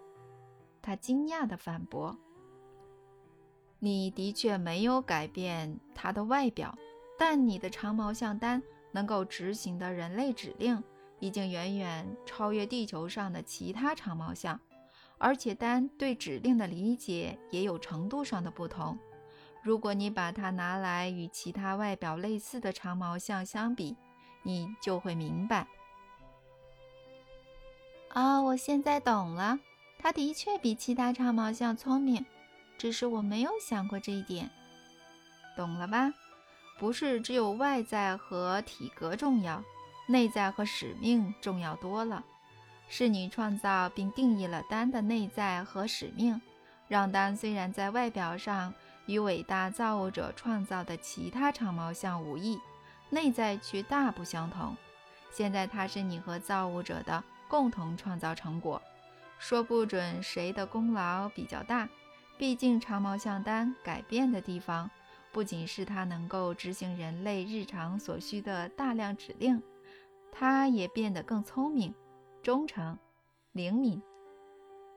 [0.82, 2.18] 他惊讶地反驳
[3.78, 6.76] ：“你的确没有改变它的外表，
[7.16, 10.82] 但你的长毛象丹能够执行的人类指令，
[11.20, 14.60] 已经远远超越地球上的其他长毛象，
[15.18, 18.98] 而且单对指令的理解也有程度上的不同。
[19.62, 23.96] 如果你把它拿来与其他外表类似的长毛象相比，
[24.42, 25.66] 你就会明白。”
[28.14, 29.58] 啊，我现在懂了。
[29.98, 32.24] 它的确比其他长毛象聪明，
[32.78, 34.50] 只是我没有想过这一点。
[35.56, 36.12] 懂了吧？
[36.78, 39.64] 不是只有外在和体格重要，
[40.06, 42.22] 内在和使命重要多了。
[42.88, 46.40] 是你创造并定义了丹的内在和使命，
[46.88, 48.72] 让丹虽然在外表上
[49.06, 52.58] 与伟大造物者创造的其他长毛象无异，
[53.10, 54.76] 内在却大不相同。
[55.30, 58.80] 现在它是你和造物者的共同创造成果。
[59.38, 61.88] 说不准谁的功劳比较大，
[62.38, 64.90] 毕竟长毛象丹改变的地方，
[65.30, 69.62] 不仅是它能够执行人类日常所需的大量指令，
[70.32, 71.94] 它也变得更聪明、
[72.46, 72.96] 忠诚、
[73.50, 74.00] 灵敏。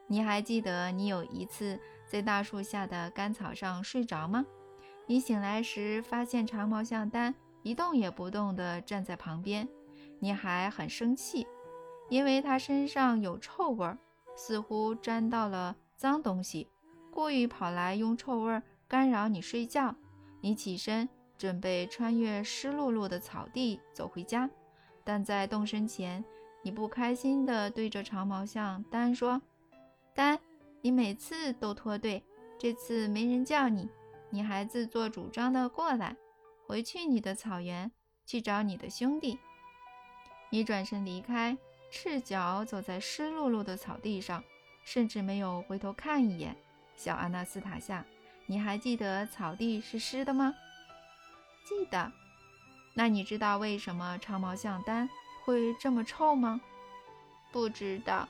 [0.05, 4.45] 你还记得你有一次在大树下的干草上睡着吗？
[5.07, 7.33] 你醒来时发现长毛象丹
[7.63, 9.67] 一动也不动地站在旁边，
[10.19, 11.47] 你还很生气，
[12.07, 13.97] 因为它身上有臭味儿。
[14.35, 16.67] 似乎沾到了脏东西，
[17.09, 19.95] 故意跑来用臭味干扰你睡觉。
[20.39, 24.47] 你起身准备穿越湿漉漉的草地走回家，
[25.03, 26.23] 但在动身前，
[26.61, 29.41] 你不开心地对着长毛象丹说
[30.13, 30.39] ：“丹，
[30.81, 32.23] 你每次都脱队，
[32.59, 33.89] 这次没人叫你，
[34.29, 36.15] 你还自作主张地过来。
[36.67, 37.91] 回去你的草原，
[38.25, 39.39] 去找你的兄弟。”
[40.51, 41.57] 你转身离开。
[41.91, 44.43] 赤脚走在湿漉漉的草地上，
[44.83, 46.55] 甚至没有回头看一眼。
[46.95, 48.05] 小阿纳斯塔夏，
[48.45, 50.53] 你还记得草地是湿的吗？
[51.65, 52.11] 记得。
[52.93, 55.09] 那你知道为什么长毛象丹
[55.49, 56.61] 会这么臭吗？
[57.51, 58.29] 不知道。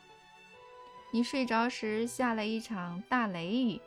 [1.11, 3.81] 你睡着时下了一场大雷雨，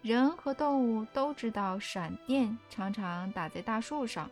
[0.00, 4.30] 人和动物都知道闪电常常打在大树上，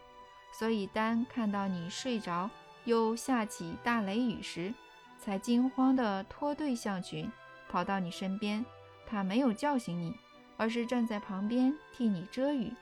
[0.51, 2.49] 所以丹看到你睡着。
[2.85, 4.73] 又下起大雷雨时，
[5.19, 7.31] 才惊慌地脱队象群，
[7.69, 8.65] 跑到你身边。
[9.07, 10.15] 他没有叫醒你，
[10.57, 12.73] 而是站在旁边替你遮雨。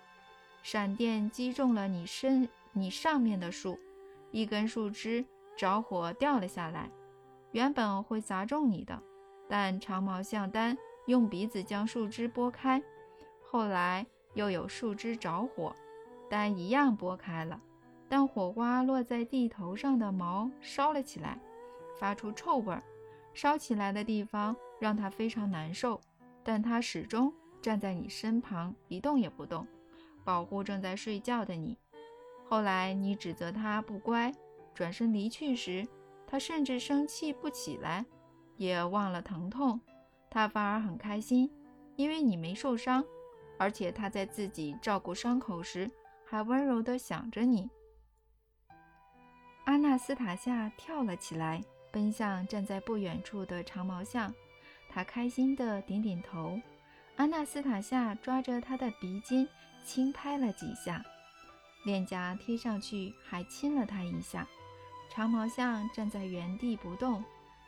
[0.62, 3.80] 闪电击中了你身你上面的树，
[4.30, 5.24] 一根树枝
[5.56, 6.90] 着火掉了下来，
[7.52, 9.02] 原本会砸中你的，
[9.48, 10.76] 但长毛象丹
[11.06, 12.82] 用鼻子将树枝拨开。
[13.42, 15.74] 后来又有树枝着火，
[16.28, 17.60] 但一样拨开了。
[18.08, 21.40] 但火花落在地头上的毛烧了起来，
[21.98, 22.82] 发出臭味儿。
[23.34, 26.00] 烧起来的地方让他非常难受，
[26.44, 29.66] 但他始终站在你身旁，一动也不动，
[30.24, 31.76] 保护正在睡觉的你。
[32.48, 34.32] 后来你指责他不乖，
[34.76, 35.88] 转身离去时，
[36.26, 38.04] 他甚至生气不起来，
[38.58, 39.80] 也忘了疼痛，
[40.28, 41.50] 他反而很开心，
[41.96, 43.02] 因为你没受伤，
[43.58, 45.90] 而且他在自己照顾伤口时
[46.26, 47.70] 还温柔地想着你。
[49.64, 54.32] 阿纳斯塔夏跳了起来，奔向站在不远处的长毛象，
[54.90, 56.60] 他开心地点点头。
[57.16, 59.48] 阿纳斯塔夏抓着他的鼻尖
[59.86, 61.02] 轻拍了几下，
[61.84, 64.46] 脸颊贴上去，还亲了他一下。
[65.16, 67.24] 长毛象站在原地不动，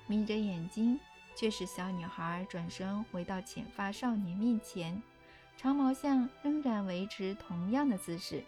[0.06, 1.00] 眯着眼睛，
[1.34, 5.02] 却使小女孩转身回到浅发少年面前。
[5.56, 8.44] 长毛象仍然维持同样的姿势。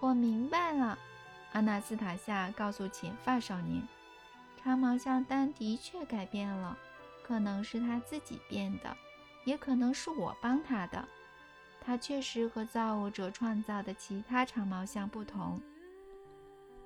[0.00, 0.98] 我明白了，
[1.52, 3.86] 阿纳斯塔夏告诉浅发少年
[4.64, 6.78] ：“长毛象丹的确改变了，
[7.22, 8.96] 可能是他自己变的。”
[9.44, 11.06] 也可能是我帮他的，
[11.82, 15.60] 他确实和造物者创造的其他长毛象不同。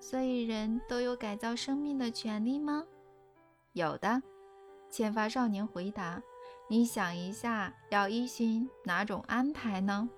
[0.03, 2.85] 所以人都有改造生命的权利吗？
[3.73, 4.21] 有的，
[4.91, 6.21] 浅发少年回答。
[6.69, 10.11] 你想一下，要依循哪种安排呢？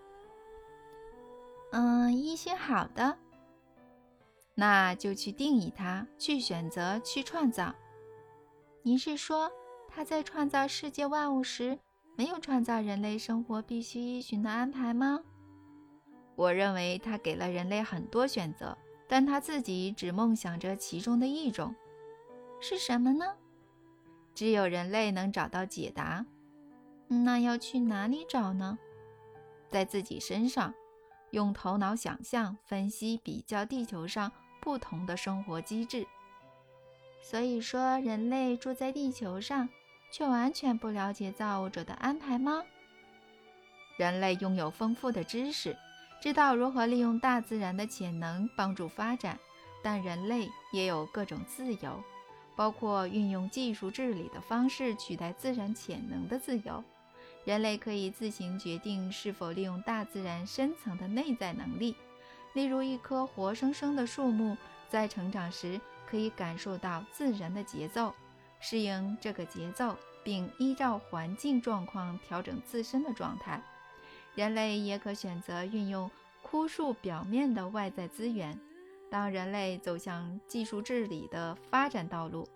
[1.72, 3.18] 嗯，依循好的，
[4.54, 7.74] 那就去定义它，去选择，去创造。
[8.80, 9.52] 您是说
[9.86, 11.78] 他在创造世界万物时？
[12.16, 15.20] 没有创造人类生活必须依循的安排吗？
[16.36, 21.74] 我认为他给了人类很多选择，但他自己只梦想着其中的一种，
[22.60, 23.36] 是什么呢？
[24.34, 26.26] 只有人类能找到解答。
[27.08, 28.78] 那要去哪里找呢？
[29.70, 30.74] 在自己身上，
[31.30, 36.06] 用头脑想象、分析、比较地球上不同的生活机制。
[37.22, 39.68] 所以说，人类住在地球上。
[40.10, 42.62] 却完全不了解造物者的安排吗？
[43.96, 45.76] 人类拥有丰富的知识，
[46.24, 49.38] 知道如何利用大自然的潜能帮助发展，
[49.82, 52.02] 但人类也有各种自由，
[52.56, 56.82] 包括运用技术治理的方式取代自然潜能的自由。
[57.44, 61.94] 人类可以自行决定是否利用大自然深层的内在能力，
[62.54, 64.56] 例如一棵活生生的树木
[64.88, 68.14] 在成长时可以感受到自然的节奏。
[68.60, 69.94] 适应这个节奏，
[70.24, 73.62] 并依照环境状况调整自身的状态。
[74.34, 76.10] 人类也可选择运用
[76.42, 78.58] 枯树表面的外在资源。
[79.10, 82.48] 当人类走向技术治理的发展道路，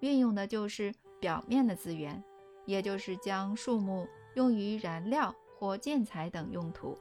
[0.00, 2.22] 运用的就是表面的资源，
[2.64, 6.96] 也就是将树木用于燃料或建材等用途。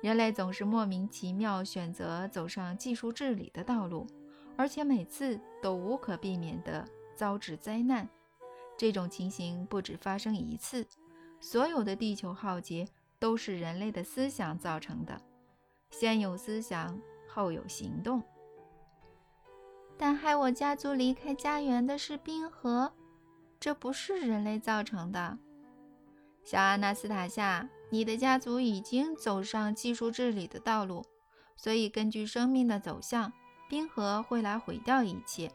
[0.00, 4.06] 人类总是莫名其妙选择走上技术治理的道路，
[4.56, 6.84] 而且每次都无可避免地。
[7.16, 8.08] 遭致灾难，
[8.76, 10.86] 这种情形不止发生一次。
[11.40, 12.86] 所有的地球浩劫
[13.18, 15.20] 都是人类的思想造成的。
[15.90, 18.22] 先有思想，后有行动。
[19.96, 22.92] 但害我家族离开家园的是冰河，
[23.58, 25.38] 这不是人类造成的。
[26.44, 31.04] 小阿纳斯塔夏，你的家族已经走上技术治理的道路，
[31.56, 33.32] 所以根据生命的走向，
[33.68, 35.50] 冰河会来毁掉一切。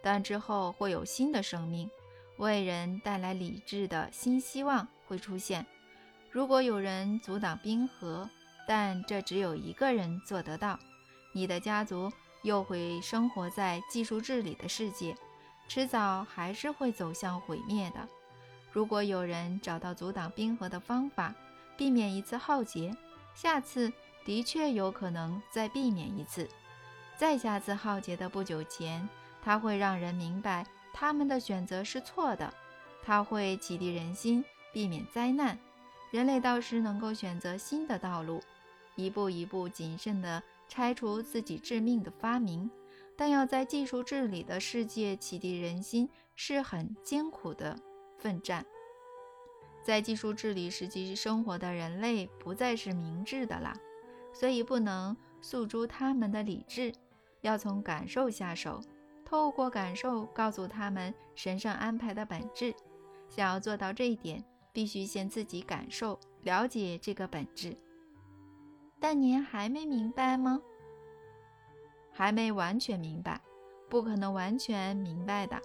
[0.00, 1.90] 但之后会有新的生命，
[2.36, 5.66] 为人带来理智的新希望会出现。
[6.30, 8.28] 如果有人阻挡冰河，
[8.66, 10.78] 但这只有一个人做得到，
[11.32, 12.12] 你的家族
[12.42, 15.16] 又会生活在技术治理的世界，
[15.68, 18.08] 迟早还是会走向毁灭的。
[18.70, 21.34] 如果有人找到阻挡冰河的方法，
[21.76, 22.94] 避免一次浩劫，
[23.34, 23.92] 下次
[24.24, 26.48] 的确有可能再避免一次。
[27.16, 29.08] 在下次浩劫的不久前。
[29.40, 32.52] 它会让人明白他们的选择是错的，
[33.02, 35.58] 它会启迪人心，避免灾难。
[36.10, 38.42] 人类到时能够选择新的道路，
[38.96, 42.70] 一步一步谨慎地拆除自己致命的发明。
[43.16, 47.76] 但要在技术治理的世界启迪人心是很艰苦的
[48.16, 48.64] 奋战。
[49.82, 53.76] 在技术治理时期生活的人类不再是明智的啦，
[54.32, 56.92] 所以不能诉诸他们的理智，
[57.40, 58.80] 要从感受下手。
[59.24, 62.72] 透过感受告诉他们神圣安排的本质。
[63.28, 67.76] 想要做到这一点，必须先自己感受、了解这个本质。
[69.00, 70.60] 但您还没明白吗？
[72.12, 73.40] 还没完全明白，
[73.88, 75.60] 不可能完全明白的。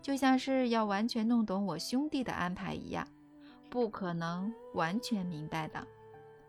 [0.00, 3.06] 就像是要完全弄懂我兄弟的安排一样，
[3.68, 5.84] 不可能完全明白的。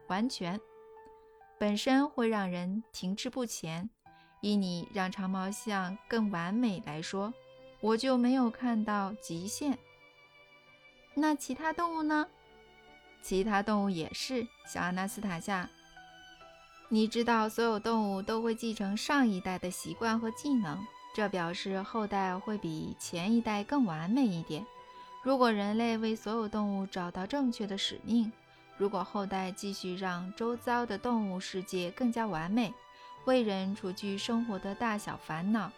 [0.07, 0.59] 完全
[1.57, 3.89] 本身会让人停滞不前。
[4.41, 7.33] 以你让长毛象更完美来说，
[7.81, 9.75] 我就没有看到极限。
[11.20, 12.28] 那其他动物呢？
[13.24, 15.68] 其他动物也是，小阿纳斯塔夏。
[16.89, 20.78] 你知道，所有动物都会继承上一代的习惯和技能，
[21.15, 24.63] 这表示后代会比前一代更完美一点。
[25.24, 28.32] 如果人类为所有动物找到正确的使命，
[28.78, 32.72] 如果后代继续让周遭的动物世界更加完美，
[33.26, 35.72] 为人除去生活的大小烦恼，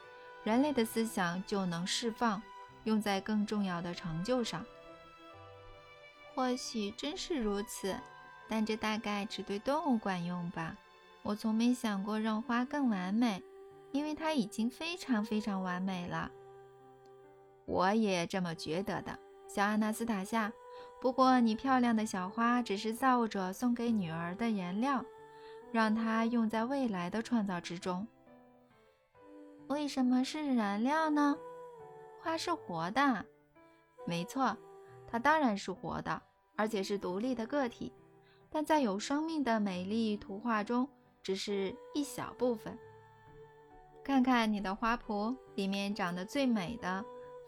[0.44, 2.42] 人类的思想就能释放，
[2.84, 4.66] 用在更重要的成就上。
[6.34, 7.95] 或许真是如此，
[8.47, 10.75] 但这大概只对动物管用吧。
[11.21, 13.43] 我从没想过让花更完美，
[13.91, 16.32] 因为它已经非常非常完美了。
[17.65, 20.51] 我也这么觉得的，小阿纳斯塔夏。
[21.01, 25.05] 不过，你漂亮的小花只是造物者送给女儿的颜料，
[25.71, 28.07] 让它用在未来的创造之中。
[29.67, 31.38] 为什么是燃料呢？
[32.21, 33.25] 花是活的，
[34.05, 34.57] 没错，
[35.12, 36.22] 它当然是活的，
[36.55, 37.91] 而且是独立的个体，
[38.49, 40.88] 但在有生命的美丽图画中。
[41.22, 42.80] 只是一小部分。
[44.03, 47.03] 看看你的花圃，里面长得最美的，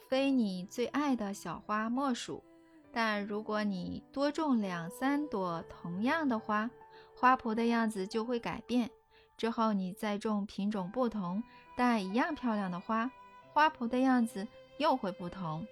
[0.09, 2.43] 非你最爱的小花莫属。
[2.91, 6.69] 但如果你多种两三朵同样的花，
[7.15, 8.91] 花圃的样子就会改变。
[9.37, 11.41] 之后你再种品种不同
[11.75, 13.09] 但一样漂亮的花，
[13.53, 14.45] 花圃的样子
[14.77, 15.65] 又会不同。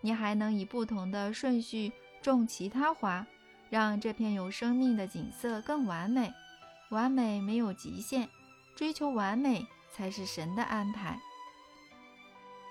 [0.00, 1.92] 你还能以不同的顺序
[2.22, 3.26] 种其他花，
[3.68, 6.32] 让这片有生命的景色更完美。
[6.90, 8.28] 完美没有极限，
[8.74, 11.18] 追求完美才是神的安排。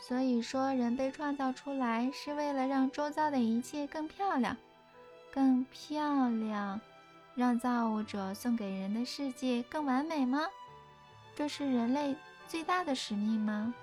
[0.07, 4.57] 所以说，人被创造出来是为了让周遭的一切更漂亮，
[5.31, 6.81] 更漂亮，
[7.35, 10.41] 让造物者送给人的世界更完美吗？
[11.35, 12.15] 这是人类
[12.47, 13.73] 最大的使命吗？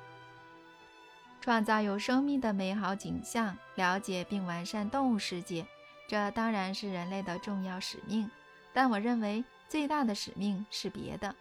[1.47, 5.65] 创造有生命的美好景象，了解并完善动物世界，
[6.09, 8.29] 这当然是人类的重要使命。
[8.73, 9.45] 但我认为。
[9.69, 11.35] 最大的使命是别的，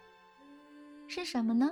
[1.06, 1.70] 是什么呢？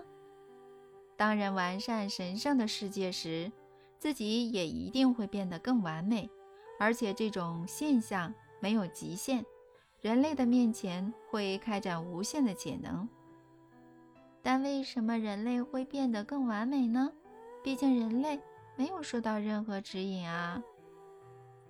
[1.17, 3.51] 当人完善神圣的世界时，
[3.99, 6.31] 自己也一定会变得更完美，
[6.79, 9.45] 而且这种现象没有极限，
[10.01, 13.09] 人类的面前会开展无限的潜能。
[14.41, 17.11] 但为什么人类会变得更完美呢？
[17.65, 18.39] 毕竟人类
[18.77, 20.63] 没有受到任何指引啊！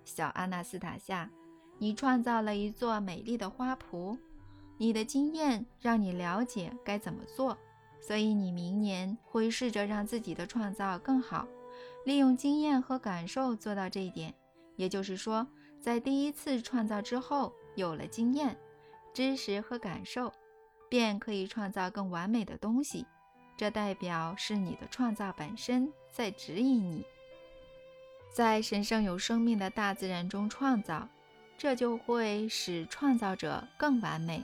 [0.03, 1.31] 小阿纳斯塔夏，
[1.79, 4.17] 你创造了一座美丽的花圃。
[4.77, 7.57] 你的经验让你了解该怎么做，
[8.01, 11.47] 所以你明年会试着让自己的创造更好，
[12.03, 14.33] 利用经验和感受做到这一点。
[14.75, 15.47] 也就是说，
[15.79, 18.57] 在第一次创造之后，有了经验、
[19.13, 20.29] 知识和感受，
[20.89, 23.05] 便可以创造更完美的东西。
[23.57, 27.05] 这代表是你的创造本身在指引你，
[28.33, 31.07] 在神圣有生命的大自然中创造，
[31.57, 34.43] 这就会使创造者更完美。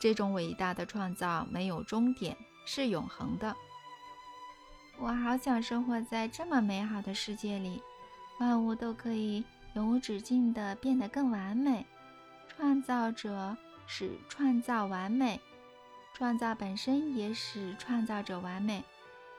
[0.00, 2.36] 这种伟大的创造没有终点，
[2.66, 3.54] 是永恒的。
[4.98, 7.80] 我好想生活在这么美好的世界里，
[8.38, 11.86] 万物都可以永无止境地变得更完美。
[12.48, 15.40] 创造者使创造完美，
[16.14, 18.82] 创造本身也使创造者完美。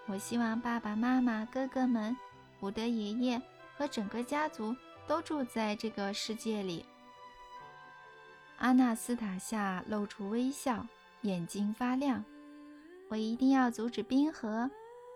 [0.06, 2.16] 我希望爸爸妈妈、哥哥们、
[2.60, 3.42] 伍德爷爷
[3.76, 4.76] 和整个家族
[5.08, 6.86] 都住在这个世界里。
[8.58, 10.86] 阿纳斯塔夏露出微笑，
[11.22, 12.24] 眼睛发亮。
[13.10, 14.70] 我一定要阻止冰河，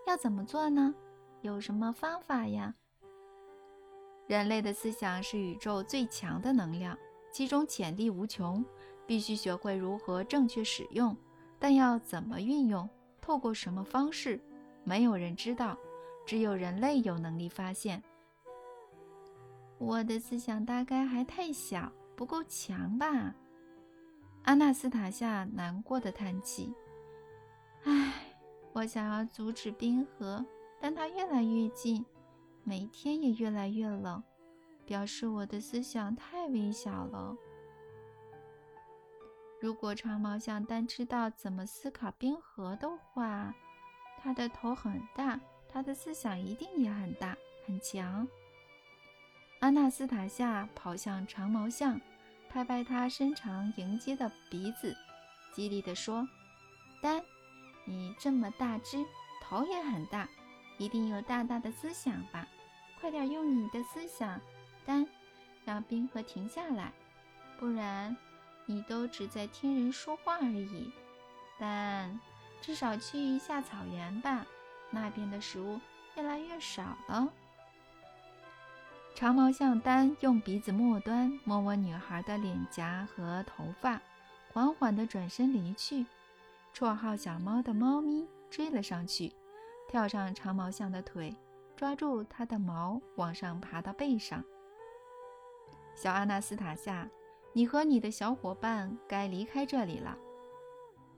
[0.06, 0.94] 要怎么做呢？
[1.42, 2.74] 有什么方法呀？
[4.26, 6.96] 人类的思想是宇宙最强的能量，
[7.32, 8.64] 其中潜力无穷，
[9.06, 11.16] 必须学会如何正确使用。
[11.60, 12.88] 但要怎么运用，
[13.20, 14.40] 透过什么方式，
[14.82, 15.78] 没有人知道，
[16.26, 18.02] 只有人类有能力发现。
[19.78, 21.92] 我的思想大概还太小。
[22.16, 23.34] 不够强吧？
[24.42, 26.70] 阿纳斯塔夏难过的叹气。
[27.84, 28.12] 唉，
[28.74, 30.44] 我想要阻止冰河，
[30.78, 32.04] 但它越来越近，
[32.62, 34.22] 每天也越来越冷，
[34.84, 37.34] 表示我的思想太微小了。
[39.60, 43.54] 如果长毛象丹知道怎么思考冰河的话，
[44.22, 45.38] 他的头很大，
[45.68, 47.36] 他的思想一定也很大
[47.66, 48.26] 很强。
[49.60, 52.00] 阿纳斯塔夏跑向长毛象。
[52.52, 54.92] 拍拍它伸长迎接的鼻子，
[55.52, 56.26] 激励地说
[57.00, 57.22] ：“丹，
[57.84, 59.06] 你这么大只，
[59.40, 60.28] 头也很大，
[60.76, 62.48] 一定有大大的思想吧？
[63.00, 64.40] 快点用你的思想，
[64.84, 65.06] 丹，
[65.64, 66.92] 让冰河停下来，
[67.56, 68.16] 不然
[68.70, 70.92] 你都只在听人说话而已。
[71.58, 72.20] 但
[72.60, 74.46] 至少去一下草原吧，
[74.90, 75.80] 那边的食物
[76.14, 77.28] 越来越少了。”
[79.12, 84.00] 长毛象丹用鼻子末端摸摸女孩的脸颊和头发，
[84.52, 86.06] 缓缓地转身离去。
[86.72, 89.32] 绰号小猫的猫咪追了上去，
[89.88, 91.34] 跳上长毛象的腿，
[91.76, 94.44] 抓住它的毛往上爬到背上。
[95.96, 97.06] 小阿纳斯塔夏，
[97.52, 100.16] 你和你的小伙伴该离开这里了。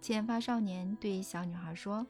[0.01, 2.07] 浅发少年对小女孩说：“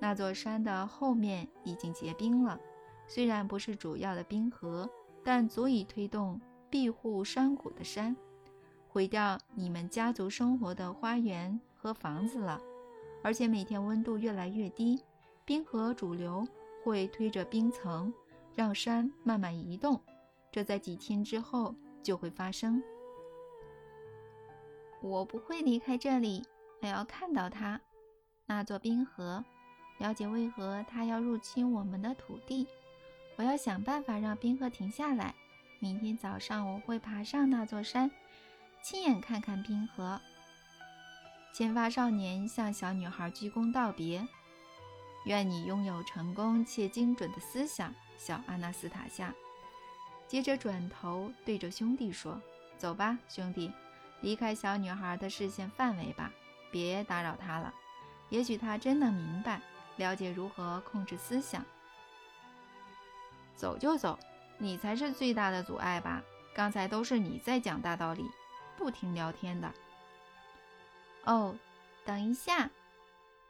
[0.00, 2.58] 那座山的后面已经结冰了，
[3.06, 4.88] 虽然不是主要的冰河，
[5.22, 6.40] 但足以推动
[6.70, 8.16] 庇护山谷的山，
[8.88, 12.60] 毁掉你们家族生活的花园和房子了。
[13.22, 15.00] 而且每天温度越来越低，
[15.44, 16.46] 冰河主流
[16.82, 18.12] 会推着冰层，
[18.54, 20.00] 让山慢慢移动。
[20.50, 22.82] 这在几天之后就会发生。
[25.00, 26.44] 我不会离开这里。”
[26.80, 27.80] 我要看到它，
[28.46, 29.44] 那座冰河，
[29.98, 32.68] 了解为何它要入侵我们的土地。
[33.36, 35.34] 我要想办法让冰河停下来。
[35.80, 38.10] 明天早上我会爬上那座山，
[38.82, 40.20] 亲眼看看冰河。
[41.52, 44.26] 千发少年向小女孩鞠躬道别，
[45.24, 49.34] 愿你拥有成功且精准的思想，小阿纳斯塔夏。
[50.28, 52.40] 接着转头对着兄弟说
[52.78, 53.72] ：“走吧，兄弟，
[54.20, 56.32] 离开小女孩的视线范围吧。”
[56.70, 57.72] 别打扰她了，
[58.28, 59.60] 也许她真的明白、
[59.96, 61.64] 了解如何控制思想。
[63.56, 64.18] 走就走，
[64.58, 66.22] 你才是最大的阻碍吧？
[66.54, 68.28] 刚才都是你在讲大道理，
[68.76, 69.72] 不停聊天的。
[71.24, 71.56] 哦，
[72.04, 72.70] 等一下，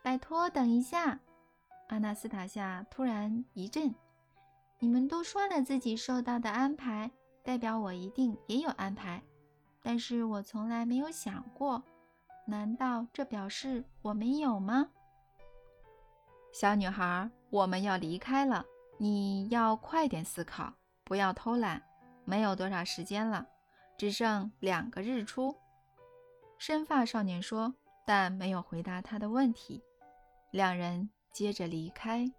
[0.02, 1.18] 拜托，等一下！
[1.88, 3.94] 阿纳斯塔夏突然一震。
[4.78, 7.10] 你们都说了自己受到的安排，
[7.42, 9.22] 代表我一定也有安排，
[9.82, 11.82] 但是我从来没有想过。
[12.46, 14.88] 难道这表示我没有吗？
[16.52, 18.64] 小女孩，我们要离开了，
[18.96, 20.72] 你要快点思考，
[21.04, 21.82] 不要偷懒。
[22.24, 23.46] 没有多少时间了，
[23.96, 25.54] 只剩两个日出。
[26.58, 27.74] 深发少年说，
[28.04, 29.82] 但没有回答他的问题。
[30.50, 32.30] 两人接着离开。